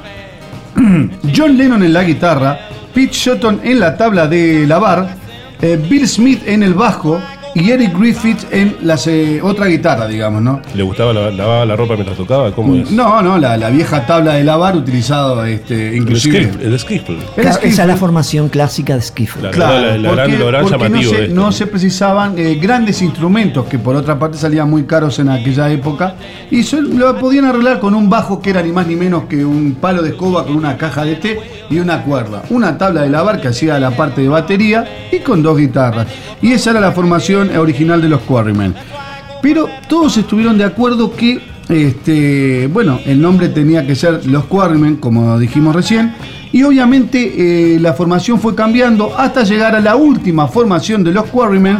[1.34, 2.58] John Lennon en la guitarra,
[2.92, 5.16] Pete Shotton en la tabla de lavar,
[5.60, 7.20] eh, Bill Smith en el bajo
[7.58, 10.60] y Eric Griffith en la se- otra guitarra, digamos, ¿no?
[10.74, 12.52] ¿Le gustaba la- lavar la ropa mientras tocaba?
[12.52, 12.90] ¿Cómo es?
[12.90, 16.42] No, no, la, la vieja tabla de lavar utilizado este, El inclusive.
[16.44, 17.18] skiffle, el skiffle.
[17.36, 19.50] Esa es la formación clásica de skiffle.
[19.50, 23.64] Claro, la- la gran- gran porque no llamativo se, no se precisaban eh, grandes instrumentos
[23.66, 26.14] que por otra parte salían muy caros en aquella época
[26.50, 29.44] y sol- lo podían arreglar con un bajo que era ni más ni menos que
[29.44, 33.10] un palo de escoba con una caja de té y una cuerda, una tabla de
[33.10, 36.06] lavar que hacía la parte de batería y con dos guitarras.
[36.42, 38.74] Y esa era la formación original de los Quarrymen.
[39.42, 44.96] Pero todos estuvieron de acuerdo que, este, bueno, el nombre tenía que ser Los Quarrymen,
[44.96, 46.14] como dijimos recién,
[46.52, 51.26] y obviamente eh, la formación fue cambiando hasta llegar a la última formación de Los
[51.26, 51.78] Quarrymen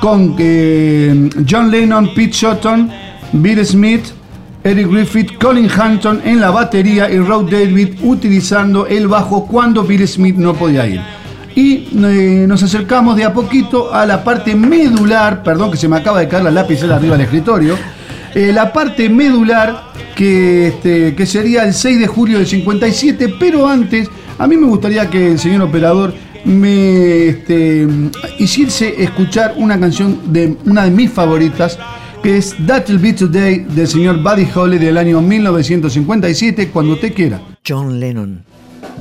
[0.00, 2.90] con eh, John Lennon, Pete Shotton,
[3.32, 4.04] Bill Smith,
[4.64, 10.08] Eric Griffith, Colin Hampton en la batería y Rod David utilizando el bajo cuando Bill
[10.08, 11.00] Smith no podía ir.
[11.54, 15.98] Y eh, nos acercamos de a poquito a la parte medular, perdón que se me
[15.98, 17.76] acaba de caer la lapicera arriba del escritorio,
[18.34, 23.68] eh, la parte medular que, este, que sería el 6 de julio del 57, pero
[23.68, 26.14] antes a mí me gustaría que el señor operador
[26.46, 27.86] me este,
[28.38, 31.78] hiciese escuchar una canción de una de mis favoritas,
[32.24, 37.38] que es That'll Be Today del señor Buddy Holly del año 1957, cuando usted quiera.
[37.68, 38.42] John Lennon.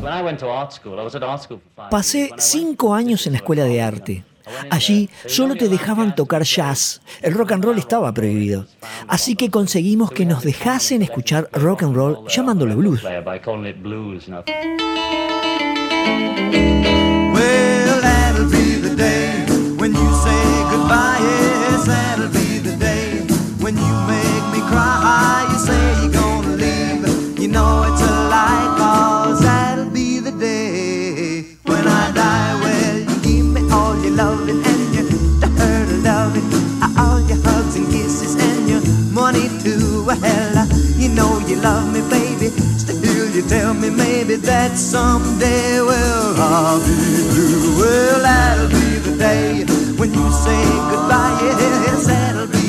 [0.02, 2.94] When I went to art school, I was at art school for five Pasé cinco
[2.94, 4.26] años en la escuela de arte.
[4.70, 7.02] Allí solo te dejaban tocar jazz.
[7.22, 8.66] El rock and roll estaba prohibido.
[9.08, 13.00] Así que conseguimos que nos dejasen escuchar rock and roll llamándolo blues.
[13.00, 14.44] player by calling it blues, you know.
[17.34, 19.46] Well, that'll be the day
[19.78, 21.20] when you say goodbye.
[21.22, 22.53] Yes, that'll be
[24.74, 25.48] cry.
[25.52, 27.40] You say you're gonna leave.
[27.40, 32.54] You know it's a lie, cause that'll be the day when I die.
[32.64, 35.06] Well, you give me all your loving and your
[35.60, 36.48] hurt loving,
[36.98, 38.84] all your hugs and kisses and your
[39.20, 40.06] money too.
[40.08, 40.68] Well,
[41.02, 42.50] you know you love me, baby.
[42.84, 46.96] Still, you tell me maybe that someday, well, I'll be
[47.32, 47.80] blue.
[47.80, 49.66] Well, that'll be the day
[50.00, 51.40] when you say goodbye.
[51.44, 52.63] Yes, that'll be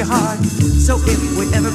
[0.00, 0.40] your heart.
[0.80, 1.69] So if we ever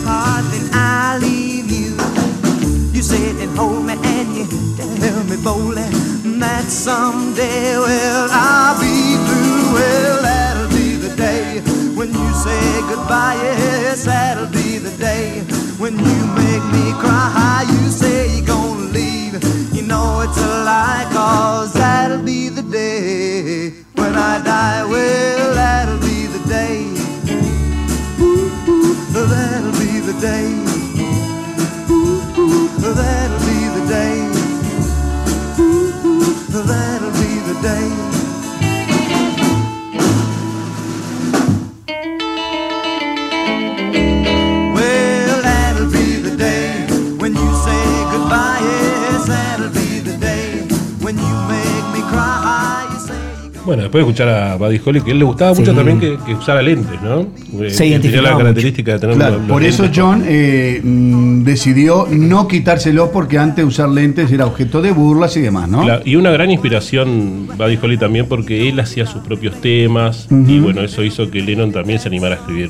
[53.66, 55.76] Bueno, después de escuchar a Buddy Holly, que a él le gustaba mucho Sí.
[55.78, 57.22] también que, que usara lentes, ¿no?
[57.64, 58.44] Eh, Se identificaba la mucho.
[58.44, 59.90] característica de tener Claro, los- los por eso.
[59.96, 65.42] John eh, mm, decidió no quitárselo porque antes usar lentes era objeto de burlas y
[65.42, 65.82] demás, ¿no?
[65.82, 70.60] Claro, y una gran inspiración Buddy Holly también porque él hacía sus propios temas y
[70.60, 72.70] bueno, eso hizo que Lennon también se animara a escribir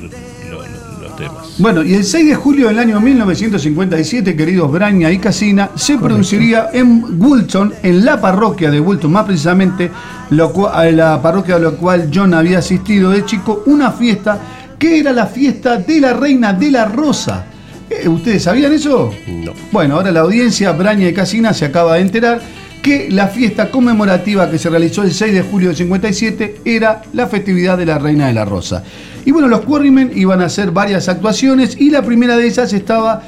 [1.57, 6.67] Bueno, y el 6 de julio del año 1957, queridos Braña y Casina, se produciría
[6.73, 9.89] en Wilton, en la parroquia de Wilton, más precisamente
[10.31, 10.51] lo
[10.91, 14.37] la parroquia a la cual John había asistido de chico, una fiesta
[14.77, 17.45] que era la fiesta de la Reina de la Rosa.
[17.89, 19.13] Eh, ¿Ustedes sabían eso?
[19.25, 19.53] No.
[19.71, 22.41] Bueno, ahora la audiencia Braña y Casina se acaba de enterar
[22.83, 27.27] que la fiesta conmemorativa que se realizó el 6 de julio del 57 era la
[27.27, 28.83] festividad de la Reina de la Rosa.
[29.25, 33.23] Y bueno, los Quarrymen iban a hacer varias actuaciones y la primera de ellas estaba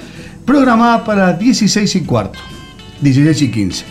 [0.46, 2.40] programada para las 16 y cuarto,
[3.02, 3.86] 16 y 15.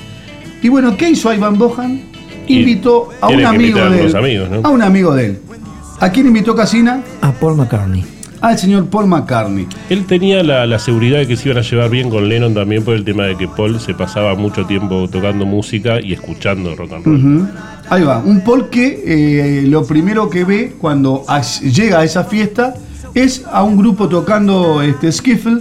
[0.63, 2.03] Y bueno, ¿qué hizo Ivan Bohan?
[2.47, 4.05] Invitó a un amigo de él.
[4.05, 4.61] los amigos, ¿no?
[4.63, 5.39] A un amigo de él.
[6.01, 7.03] ¿A quién invitó Casina?
[7.23, 8.16] A Paul McCartney.
[8.41, 9.67] Al señor Paul McCartney.
[9.91, 12.85] Él tenía la, la seguridad de que se iban a llevar bien con Lennon también
[12.85, 16.93] por el tema de que Paul se pasaba mucho tiempo tocando música y escuchando rock
[16.93, 17.49] and roll.
[17.89, 21.25] Ahí va, un Paul que eh, lo primero que ve cuando
[21.63, 22.75] llega a esa fiesta
[23.15, 25.61] es a un grupo tocando este skiffle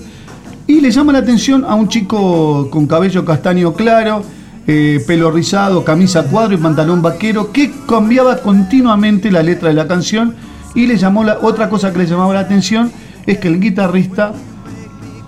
[0.68, 4.24] y le llama la atención a un chico con cabello castaño claro,
[4.66, 9.88] eh, pelo rizado, camisa cuadro y pantalón vaquero que cambiaba continuamente la letra de la
[9.88, 10.34] canción
[10.76, 12.92] y le llamó la otra cosa que le llamaba la atención
[13.26, 14.34] es que el guitarrista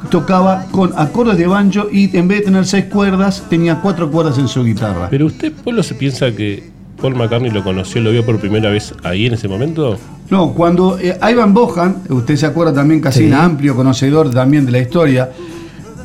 [0.10, 4.38] tocaba con acordes de banjo y en vez de tener seis cuerdas tenía cuatro cuerdas
[4.38, 5.08] en su guitarra.
[5.10, 6.70] Pero usted, Polo, se piensa que
[7.02, 9.98] Paul McCartney lo conoció, lo vio por primera vez ahí en ese momento.
[10.30, 13.26] No, cuando eh, Ivan Bohan, usted se acuerda también casi Sí.
[13.28, 15.30] un amplio conocedor también de la historia,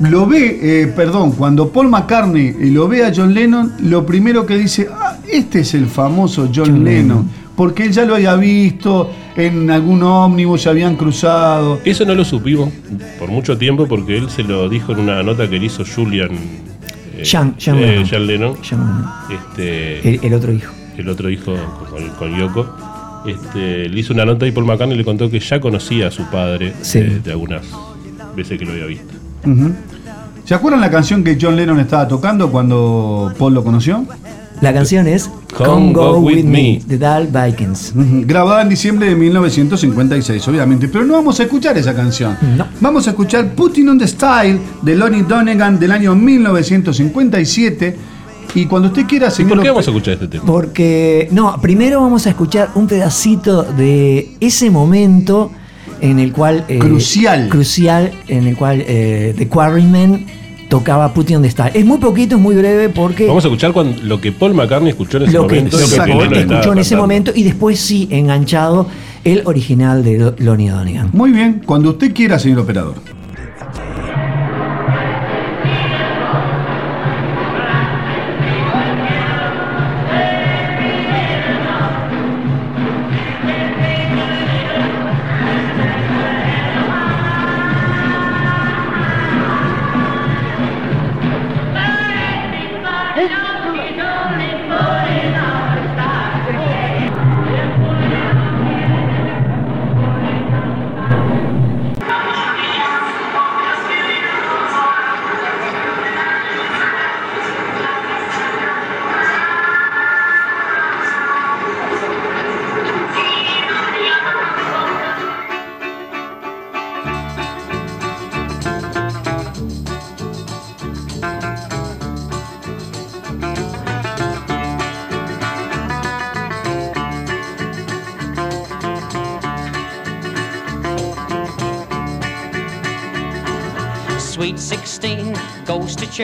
[0.00, 4.44] lo ve, eh, perdón, cuando Paul McCartney eh, lo ve a John Lennon, lo primero
[4.46, 7.30] que dice, ah, este es el famoso John, John Lennon, Lennon.
[7.54, 11.80] porque él ya lo había visto en algún ómnibus, se habían cruzado.
[11.84, 12.70] Eso no lo supimos
[13.18, 16.30] por mucho tiempo porque él se lo dijo en una nota que le hizo Julian.
[17.16, 18.04] eh, Jean- Jean eh, Lennon.
[18.04, 19.04] Jean Lennon, John Lennon.
[19.30, 20.72] este, El, el otro hijo.
[20.98, 21.54] el otro hijo
[21.90, 22.66] con, con Yoko.
[23.26, 26.24] Este, le hizo una nota y Paul McCartney le contó que ya conocía a su
[26.24, 26.98] padre Sí.
[26.98, 27.62] eh, de algunas
[28.36, 29.14] veces que lo había visto.
[30.44, 34.04] ¿Se acuerdan la canción que John Lennon estaba tocando cuando Paul lo conoció?
[34.62, 36.80] La canción es Come Go With Me.
[36.86, 37.92] de Dal Vikings.
[38.26, 40.86] Grabada en diciembre de 1956, obviamente.
[40.88, 42.36] Pero no vamos a escuchar esa canción.
[42.56, 42.66] No.
[42.80, 47.96] Vamos a escuchar Putting on the Style de Lonnie Donegan del año 1957.
[48.54, 49.54] Y cuando usted quiera, ¿Y señor.
[49.54, 50.44] por qué vamos a escuchar este tema?
[50.44, 55.50] Porque, no, primero vamos a escuchar un pedacito de ese momento
[56.00, 56.64] en el cual...
[56.68, 57.48] eh, Crucial.
[57.48, 60.26] Crucial, en el cual eh, The Quarrymen
[60.72, 61.70] tocaba Putting on the Star.
[61.76, 63.26] Es muy poquito, es muy breve porque...
[63.26, 65.76] Vamos a escuchar cuando, lo que Paul McCartney escuchó en ese lo momento.
[65.76, 66.96] y lo que Paul escuchó en ese cantando.
[67.02, 68.86] momento y después sí enganchado
[69.22, 71.10] el original de Lo- Lonnie Donegan.
[71.12, 72.94] Muy bien, cuando usted quiera, señor operador.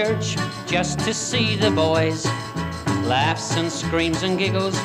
[0.05, 0.37] Church
[0.67, 2.25] just to see the boys.
[3.03, 4.77] Laughs and screams and giggles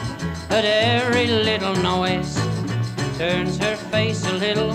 [0.49, 2.35] at every little noise.
[3.19, 4.73] Turns her face a little,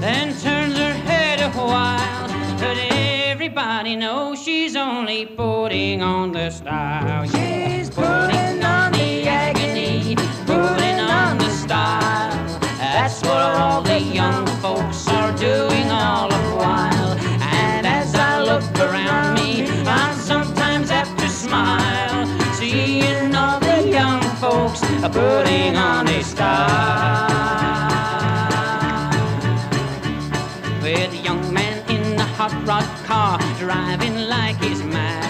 [0.00, 2.28] then turns her head a while.
[2.58, 7.24] But everybody knows she's only putting on the style.
[7.28, 12.32] She's putting on the agony, putting on the style.
[12.78, 16.27] That's what all the young folks are doing all
[25.08, 27.28] are putting on a style.
[30.82, 35.26] With a young man in the hot rod car, driving like he's mad.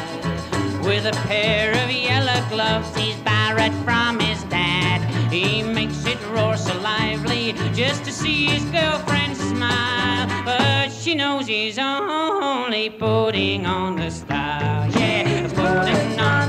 [0.85, 5.03] With a pair of yellow gloves he's borrowed from his dad.
[5.33, 10.27] He makes it roar so lively just to see his girlfriend smile.
[10.45, 14.91] But she knows he's only putting on the style.
[14.93, 16.49] Yeah, putting on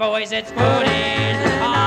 [0.00, 1.79] boys, it's good.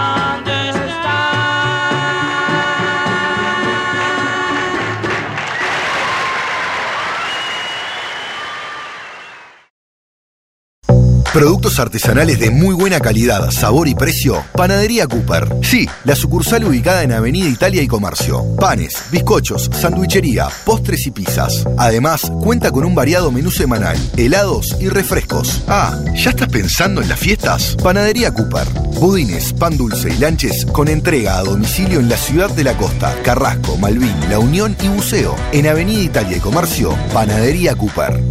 [11.34, 14.46] Productos artesanales de muy buena calidad, sabor y precio.
[14.54, 15.48] Panadería Cooper.
[15.64, 18.56] Sí, la sucursal ubicada en Avenida Italia y Comercio.
[18.56, 21.66] Panes, bizcochos, sandwichería, postres y pizzas.
[21.80, 25.64] Además, cuenta con un variado menú semanal, helados y refrescos.
[25.68, 27.78] Ah, ¿ya estás pensando en las fiestas?
[27.82, 28.68] Panadería Cooper.
[29.00, 33.12] Budines, pan dulce y lanches con entrega a domicilio en la ciudad de la costa,
[33.24, 35.36] Carrasco, Malvin, La Unión y Buceo.
[35.52, 38.22] En Avenida Italia y Comercio, Panadería Cooper.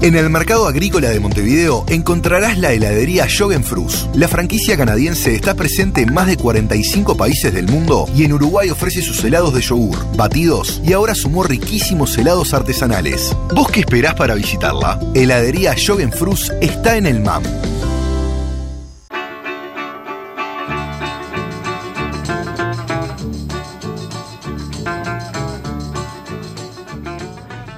[0.00, 4.08] En el mercado agrícola de Montevideo encontrarás la heladería Frus.
[4.14, 8.70] La franquicia canadiense está presente en más de 45 países del mundo y en Uruguay
[8.70, 13.36] ofrece sus helados de yogur, batidos y ahora sumó riquísimos helados artesanales.
[13.52, 15.00] ¿Vos qué esperás para visitarla?
[15.14, 15.74] Heladería
[16.12, 17.42] Frus está en el MAM.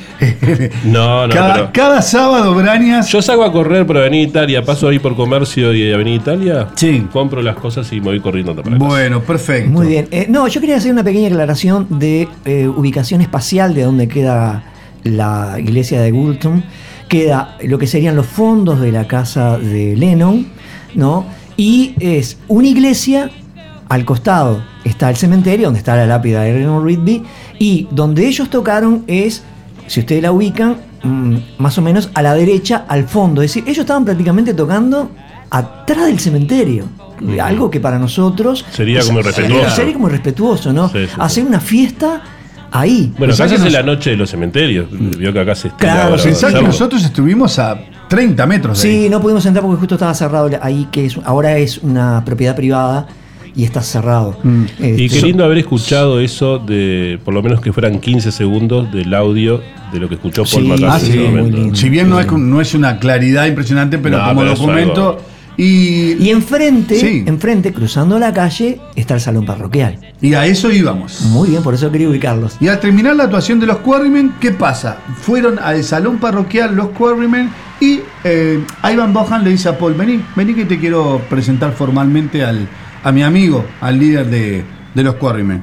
[0.85, 3.11] No, no, cada, pero- cada sábado, Brañas.
[3.11, 6.67] Yo salgo a correr por Avenida Italia, paso ahí por comercio y Avenida Italia,
[7.11, 8.77] compro las cosas y me voy corriendo para casa.
[8.77, 9.69] Bueno, perfecto.
[9.69, 10.07] Muy bien.
[10.11, 14.63] Eh, no, yo quería hacer una pequeña aclaración de eh, ubicación espacial de donde queda
[15.03, 16.63] la iglesia de Goulton.
[17.09, 20.47] Queda lo que serían los fondos de la casa de Lennon,
[20.95, 21.25] ¿no?
[21.57, 23.29] Y es una iglesia,
[23.89, 27.23] al costado está el cementerio, donde está la lápida de Lennon Rigby,
[27.59, 29.43] y donde ellos tocaron es,
[29.87, 33.41] si ustedes la ubican, mm, más o menos a la derecha, al fondo.
[33.41, 35.11] Es decir, ellos estaban prácticamente tocando
[35.53, 36.85] atrás del cementerio.
[37.41, 39.69] Algo que para nosotros Sería como irrespetuoso.
[39.75, 40.89] Sería como respetuoso, ¿no?
[40.89, 41.11] Sí, sí, sí.
[41.19, 42.21] Hacer una fiesta
[42.71, 43.13] ahí.
[43.17, 44.87] Bueno, acá se que hace nos- la noche de los cementerios.
[44.91, 47.79] Vio que acá se Claro, pensá que nosotros estuvimos a
[48.09, 49.03] 30 metros de ahí.
[49.03, 52.55] Sí, no pudimos entrar porque justo estaba cerrado ahí, que es, ahora es una propiedad
[52.55, 53.07] privada
[53.55, 54.35] y está cerrado.
[54.79, 58.91] Eh, Y qué lindo haber escuchado eso de, por lo menos que fueran 15 segundos
[58.91, 59.61] del audio
[59.93, 61.75] de lo que escuchó Paul Sí, McCartney ah, en sí, ese momento.
[61.75, 65.21] Si bien no es, no es una claridad impresionante, pero No, como pero documento.
[65.57, 67.23] Y, Y enfrente, Sí.
[67.27, 69.99] enfrente, cruzando la calle, está el salón parroquial.
[70.21, 71.21] y a eso íbamos.
[71.31, 72.55] Muy bien, por eso quería ubicarlos.
[72.59, 74.97] Y al terminar la actuación de los Quarrymen, ¿qué pasa?
[75.21, 77.49] Fueron al salón parroquial los Quarrymen
[77.81, 82.43] y eh, Ivan Bohan le dice a Paul, vení, vení que te quiero presentar formalmente
[82.43, 82.67] al,
[83.03, 84.63] a mi amigo, al líder de,
[84.95, 85.61] de los Quarrymen.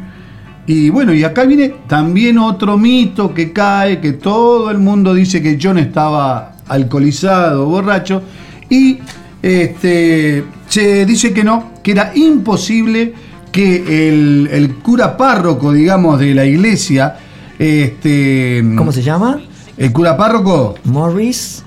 [0.66, 5.42] Y bueno, y acá viene también otro mito que cae, que todo el mundo dice
[5.42, 8.22] que John estaba alcoholizado, borracho,
[8.68, 8.98] y
[9.42, 13.14] este, se dice que no, que era imposible
[13.52, 17.16] que el, el cura párroco, digamos, de la iglesia,
[17.58, 19.40] este, ¿Cómo se llama?
[19.76, 20.76] El cura párroco.
[20.84, 21.62] Morris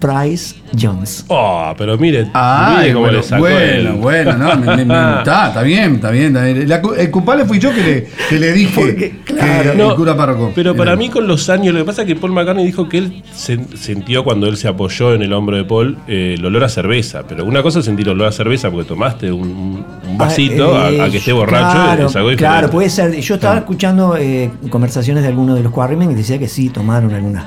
[0.00, 1.24] Price Jones.
[1.28, 4.84] Oh, pero mire, Ah, mire cómo bueno, le sacó bueno, el- bueno, no, me- me-
[4.84, 6.26] me- está, está bien, está bien.
[6.36, 6.68] está bien.
[6.68, 10.16] La cu- el culpable fui yo que le, que le dije que No, el cura
[10.16, 10.52] párroco.
[10.54, 12.88] Pero para Era- mí con los años, lo que pasa es que Paul McCartney dijo
[12.88, 13.22] que él
[13.74, 17.22] sintió cuando él se apoyó en el hombro de Paul eh, el olor a cerveza.
[17.28, 21.00] Pero una cosa es sentir olor a cerveza porque tomaste un, un vasito Ah, eh,
[21.00, 22.36] a, a que esté borracho Claro, es algo diferente.
[22.58, 23.12] claro, puede ser.
[23.20, 27.12] Yo estaba escuchando eh, conversaciones de algunos de los Quarrymen y decía que sí, tomaron
[27.14, 27.44] algunas,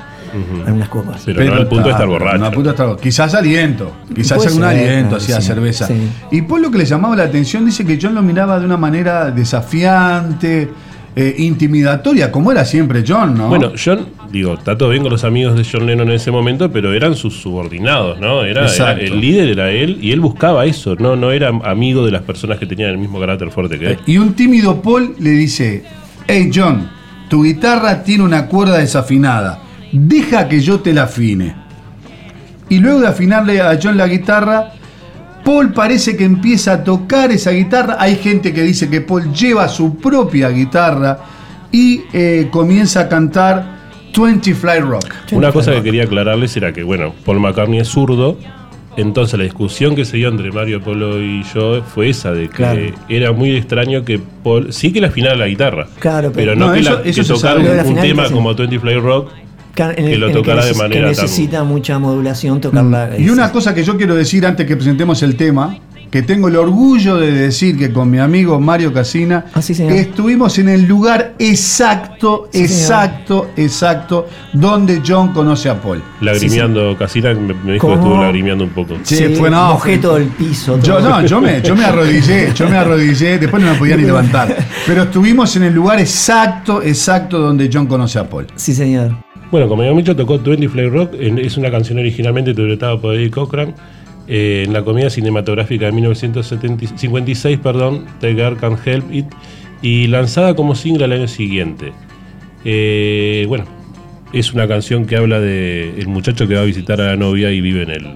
[0.66, 1.22] algunas copas.
[1.24, 2.38] Pero, no al punto de estar está, borracho.
[2.38, 5.46] no al punto de estar- quizás aliento, quizás Puede algún ser, aliento claro, hacía sí,
[5.46, 5.86] cerveza.
[5.86, 5.94] sí.
[6.30, 8.76] Y Paul lo que le llamaba la atención dice que John lo miraba de una
[8.76, 10.70] manera desafiante,
[11.16, 13.48] eh, intimidatoria, como era siempre John, ¿no?
[13.48, 16.70] Bueno, John, digo, está todo bien con los amigos de John Lennon en ese momento,
[16.70, 18.44] pero eran sus subordinados, ¿no?
[18.44, 22.22] Era, el líder era él y él buscaba eso, no, no era amigo de las
[22.22, 23.98] personas que tenían el mismo carácter fuerte que él.
[24.06, 25.82] Y un tímido Paul le dice,
[26.28, 26.88] hey John,
[27.28, 29.58] tu guitarra tiene una cuerda desafinada,
[29.92, 31.54] deja que yo te la afine.
[32.68, 34.72] Y luego de afinarle a John la guitarra,
[35.44, 37.96] Paul parece que empieza a tocar esa guitarra.
[37.98, 41.18] Hay gente que dice que Paul lleva su propia guitarra
[41.72, 43.80] y eh, comienza a cantar
[44.16, 45.06] 20 Fly Rock.
[45.32, 48.38] Una cosa que quería aclararles era que, bueno, Paul McCartney es zurdo,
[48.96, 52.54] entonces la discusión que se dio entre Mario Polo y yo fue esa, de que
[52.54, 52.80] Claro.
[53.08, 56.66] era muy extraño que Paul, sí que le afinara la guitarra, Claro, pero pero- no,
[56.68, 58.94] No, que, eso- la- eso que se tocar un, la un tema como 20 Fly
[58.96, 59.30] Rock
[59.74, 63.18] Que lo en tocara de manera que tan- necesita mucha modulación tocarla.
[63.18, 65.76] Y una cosa que yo quiero decir antes que presentemos el tema,
[66.10, 70.58] que tengo el orgullo de decir que con mi amigo Mario Casina, Ah, sí, estuvimos
[70.58, 72.72] en el lugar exacto, Sí, señor.
[72.82, 76.02] exacto, exacto, donde John conoce a Paul.
[76.20, 77.94] lagrimeando, Casina me, me dijo ¿Cómo?
[77.94, 78.94] que estuvo lagrimeando un poco.
[79.04, 79.68] Sí, Sí, fue no.
[79.74, 80.80] mojé todo el piso.
[80.82, 84.02] Yo no, yo me, yo me arrodillé, yo me arrodillé, después no me podía ni
[84.02, 84.56] levantar.
[84.88, 88.48] Pero estuvimos en el lugar exacto, exacto donde John conoce a Paul.
[88.56, 89.16] Sí, señor.
[89.50, 93.30] Bueno, como habíamos dicho, tocó 20 Fly Rock, es una canción originalmente interpretada por Eddie
[93.30, 93.74] Cochran
[94.28, 99.26] eh, en la comedia cinematográfica de 1956, perdón, The Girl Can't Help It,
[99.82, 101.92] y lanzada como single al año siguiente.
[102.64, 103.64] Eh, bueno,
[104.32, 107.50] es una canción que habla de el muchacho que va a visitar a la novia
[107.50, 108.06] y vive en el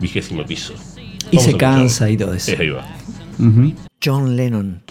[0.00, 0.74] vigésimo piso.
[1.32, 2.52] Y se cansa y todo eso.
[2.52, 2.86] Eh, ahí va.
[4.04, 4.82] John Lennon.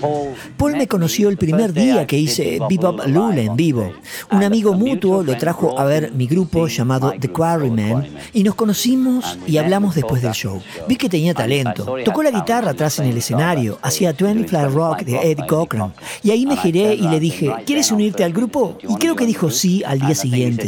[0.58, 3.94] Paul me conoció el primer día que hice Bebop Lula en vivo.
[4.32, 9.38] Un amigo mutuo lo trajo a ver mi grupo llamado The Quarrymen y nos conocimos
[9.46, 10.62] y hablamos después del show.
[10.88, 11.96] Vi que tenía talento.
[12.04, 15.94] Tocó la guitarra atrás en el escenario, hacía 20 Fly Rock de Eddie Cochran.
[16.24, 18.78] Y ahí me giré y le dije, ¿quieres unirte al grupo?
[18.82, 20.68] Y creo que dijo sí al día siguiente.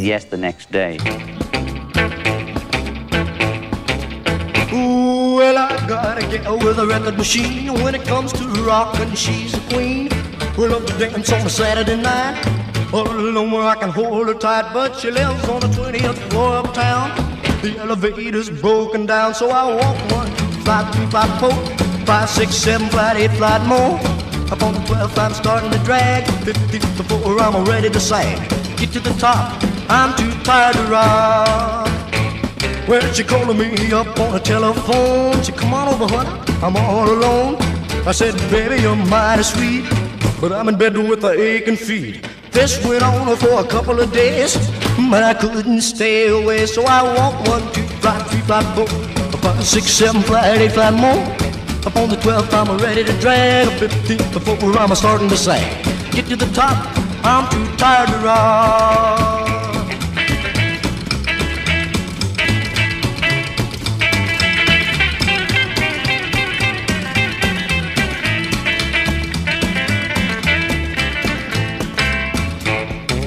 [5.88, 7.74] Gotta get with a record machine.
[7.82, 10.10] When it comes to rockin', she's a queen.
[10.58, 12.36] We love to dance on a Saturday night.
[12.94, 16.56] All alone where I can hold her tight, but she lives on the 20th floor
[16.58, 17.12] of town.
[17.62, 21.54] The elevator's broken down, so I walk one, two, five, three, five, four,
[22.06, 24.00] five, six, seven, flight, eight, flight more.
[24.52, 26.24] Up on the 12th, I'm starting to drag.
[26.46, 28.38] 15th before I'm ready to sag.
[28.78, 31.95] Get to the top, I'm too tired to rock.
[32.88, 35.42] Well, she calling me up on the telephone.
[35.42, 36.30] She come on over, honey.
[36.62, 37.56] I'm all alone.
[38.06, 39.90] I said, baby, you're mighty sweet,
[40.40, 42.30] but I'm in bed with a aching feet.
[42.52, 44.56] This went on for a couple of days,
[45.10, 46.68] but I couldn't stay away.
[46.68, 48.88] So I walked one, two, flight, three, flight, four,
[49.40, 51.24] five, six, seven, flight, eight, flight more.
[51.88, 53.68] Up on the 12th, I'm ready to drag.
[53.80, 55.84] 15th before I'm starting to sag.
[56.12, 56.78] Get to the top,
[57.26, 59.45] I'm too tired to rock.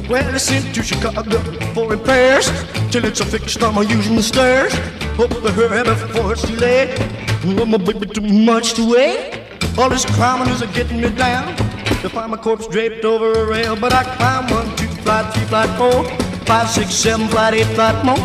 [0.09, 1.39] Well, I sent to Chicago
[1.75, 2.47] for repairs
[2.91, 3.63] till it's a fixed.
[3.63, 4.73] I'm using the stairs.
[5.19, 6.99] Hope to hurry before it's too late.
[7.45, 9.43] I'm a baby too much to wait.
[9.77, 11.55] All this climbing is getting me down.
[12.01, 15.45] To find my corpse draped over a rail, but I climb one, two, flight, three,
[15.45, 16.05] flight, four,
[16.47, 18.17] five, six, seven, flight, eight, flight more.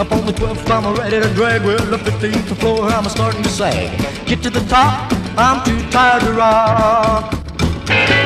[0.00, 1.62] Up on the 12th, I'm ready to drag.
[1.64, 4.26] Well, the 15th floor, I'm starting to sag.
[4.26, 8.19] Get to the top, I'm too tired to rock.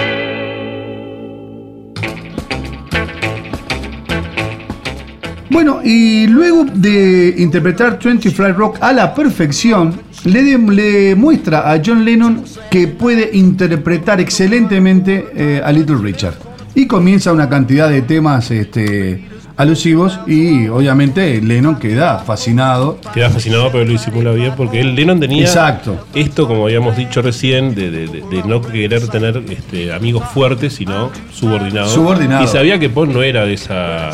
[5.54, 9.94] Bueno, y luego de interpretar 20 Fly Rock a la perfección,
[10.24, 16.34] le, de- le muestra a John Lennon que puede interpretar excelentemente eh, a Little Richard.
[16.74, 22.98] Y comienza una cantidad de temas este, alusivos y obviamente Lennon queda fascinado.
[23.14, 26.04] Queda fascinado, pero lo disimula bien porque él, Lennon tenía Exacto.
[26.16, 30.72] esto, como habíamos dicho recién, de, de- de- de no querer tener este, amigos fuertes,
[30.72, 31.92] sino subordinados.
[31.92, 32.42] Subordinado.
[32.42, 34.10] Y sabía que Paul no era de esa.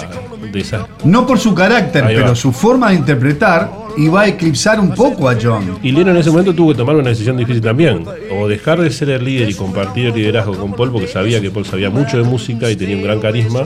[0.53, 0.65] De
[1.05, 2.23] No por su carácter, Ahí va.
[2.23, 5.79] pero su forma de interpretar iba a eclipsar un poco a John.
[5.83, 8.05] y Lennon en ese momento tuvo que tomar una decisión difícil también.
[8.39, 11.51] O dejar de ser el líder y compartir el liderazgo con Paul, porque sabía que
[11.51, 13.61] Paul sabía mucho de música y tenía un gran carisma.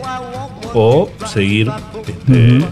[0.76, 1.70] O seguir.
[2.26, 2.64] este,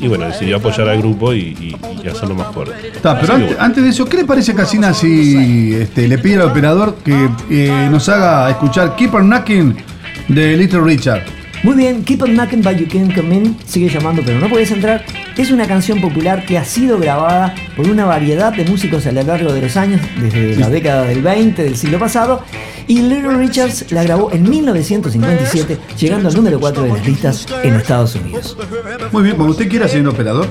[0.00, 2.74] Y bueno, decidió apoyar al grupo y, y- y hacerlo más fuerte.
[2.94, 3.62] Está, pero antes, bueno.
[3.62, 7.88] antes de eso, ¿qué le parece Casina si este, le pide al operador que eh,
[7.90, 9.76] nos haga escuchar Keep on Knocking
[10.28, 11.22] de Little Richard?
[11.64, 14.70] Muy bien, Keep on Knocking by You Can Come In, sigue llamando pero no puedes
[14.70, 15.02] entrar.
[15.38, 19.22] Es una canción popular que ha sido grabada por una variedad de músicos a lo
[19.22, 22.42] largo de los años, desde la década del 20 del siglo pasado.
[22.86, 27.74] Y Little Richards la grabó en 1957, llegando al número 4 de las listas en
[27.76, 28.58] Estados Unidos.
[29.10, 30.46] Muy bien, como usted quiera, señor operador.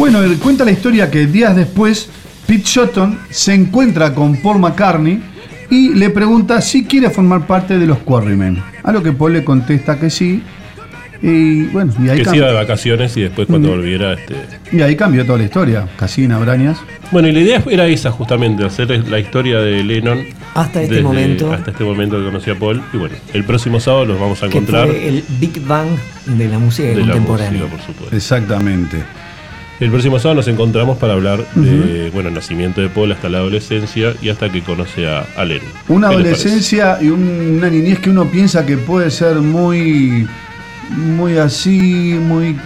[0.00, 2.08] Bueno, él cuenta la historia que días después
[2.46, 5.20] Pete Shotton se encuentra con Paul McCartney
[5.70, 8.62] y le pregunta si quiere formar parte de los Quarrymen.
[8.82, 10.42] A lo que Paul le contesta que sí.
[11.22, 13.72] Y bueno, y ahí, Que se iba de vacaciones y después cuando Mm.
[13.72, 14.14] volviera.
[14.14, 14.36] Este...
[14.72, 15.86] y ahí cambió toda la historia.
[15.98, 16.78] Casina, Brañas.
[17.12, 20.18] Bueno, y la idea era esa justamente, hacer la historia de Lennon.
[20.54, 21.52] Hasta este momento.
[21.52, 22.82] Hasta este momento que conocí a Paul.
[22.94, 24.88] Y bueno, el próximo sábado los vamos a Que encontrar.
[24.88, 25.88] fue el Big Bang
[26.24, 27.50] de la música de la contemporánea.
[27.64, 28.16] música, por supuesto.
[28.16, 28.96] Exactamente.
[29.80, 34.14] El próximo sábado nos encontramos para hablar de, bueno, nacimiento de Paul hasta la adolescencia
[34.20, 35.62] y hasta que conoce a, a.
[35.88, 40.28] Una adolescencia y un- una niñez que uno piensa que puede ser muy,
[40.90, 42.56] muy así, muy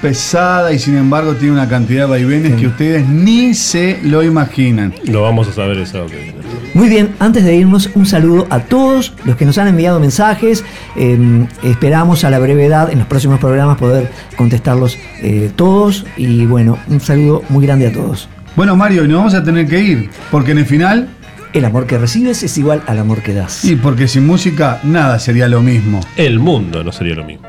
[0.00, 4.94] pesada y sin embargo tiene una cantidad de vaivenes que ustedes ni se lo imaginan.
[5.04, 6.34] Lo vamos a saber que viene.
[6.74, 10.64] Muy bien, antes de irnos, un saludo a todos los que nos han enviado mensajes.
[10.96, 16.04] Eh, esperamos a la brevedad en los próximos programas poder contestarlos eh, todos.
[16.16, 18.28] Y bueno, un saludo muy grande a todos.
[18.56, 21.08] Bueno Mario, y nos vamos a tener que ir, porque en el final...
[21.52, 23.64] El amor que recibes es igual al amor que das.
[23.64, 26.00] Y porque sin música nada sería lo mismo.
[26.16, 27.46] El mundo no sería lo mismo.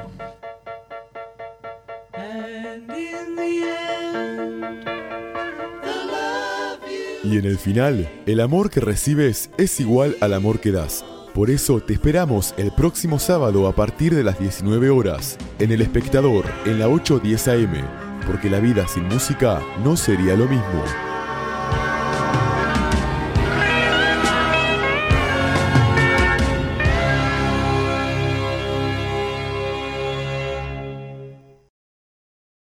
[7.29, 11.03] Y en el final, el amor que recibes es igual al amor que das.
[11.33, 15.81] Por eso te esperamos el próximo sábado a partir de las 19 horas, en El
[15.81, 17.85] Espectador, en la 810 AM,
[18.25, 21.16] porque la vida sin música no sería lo mismo.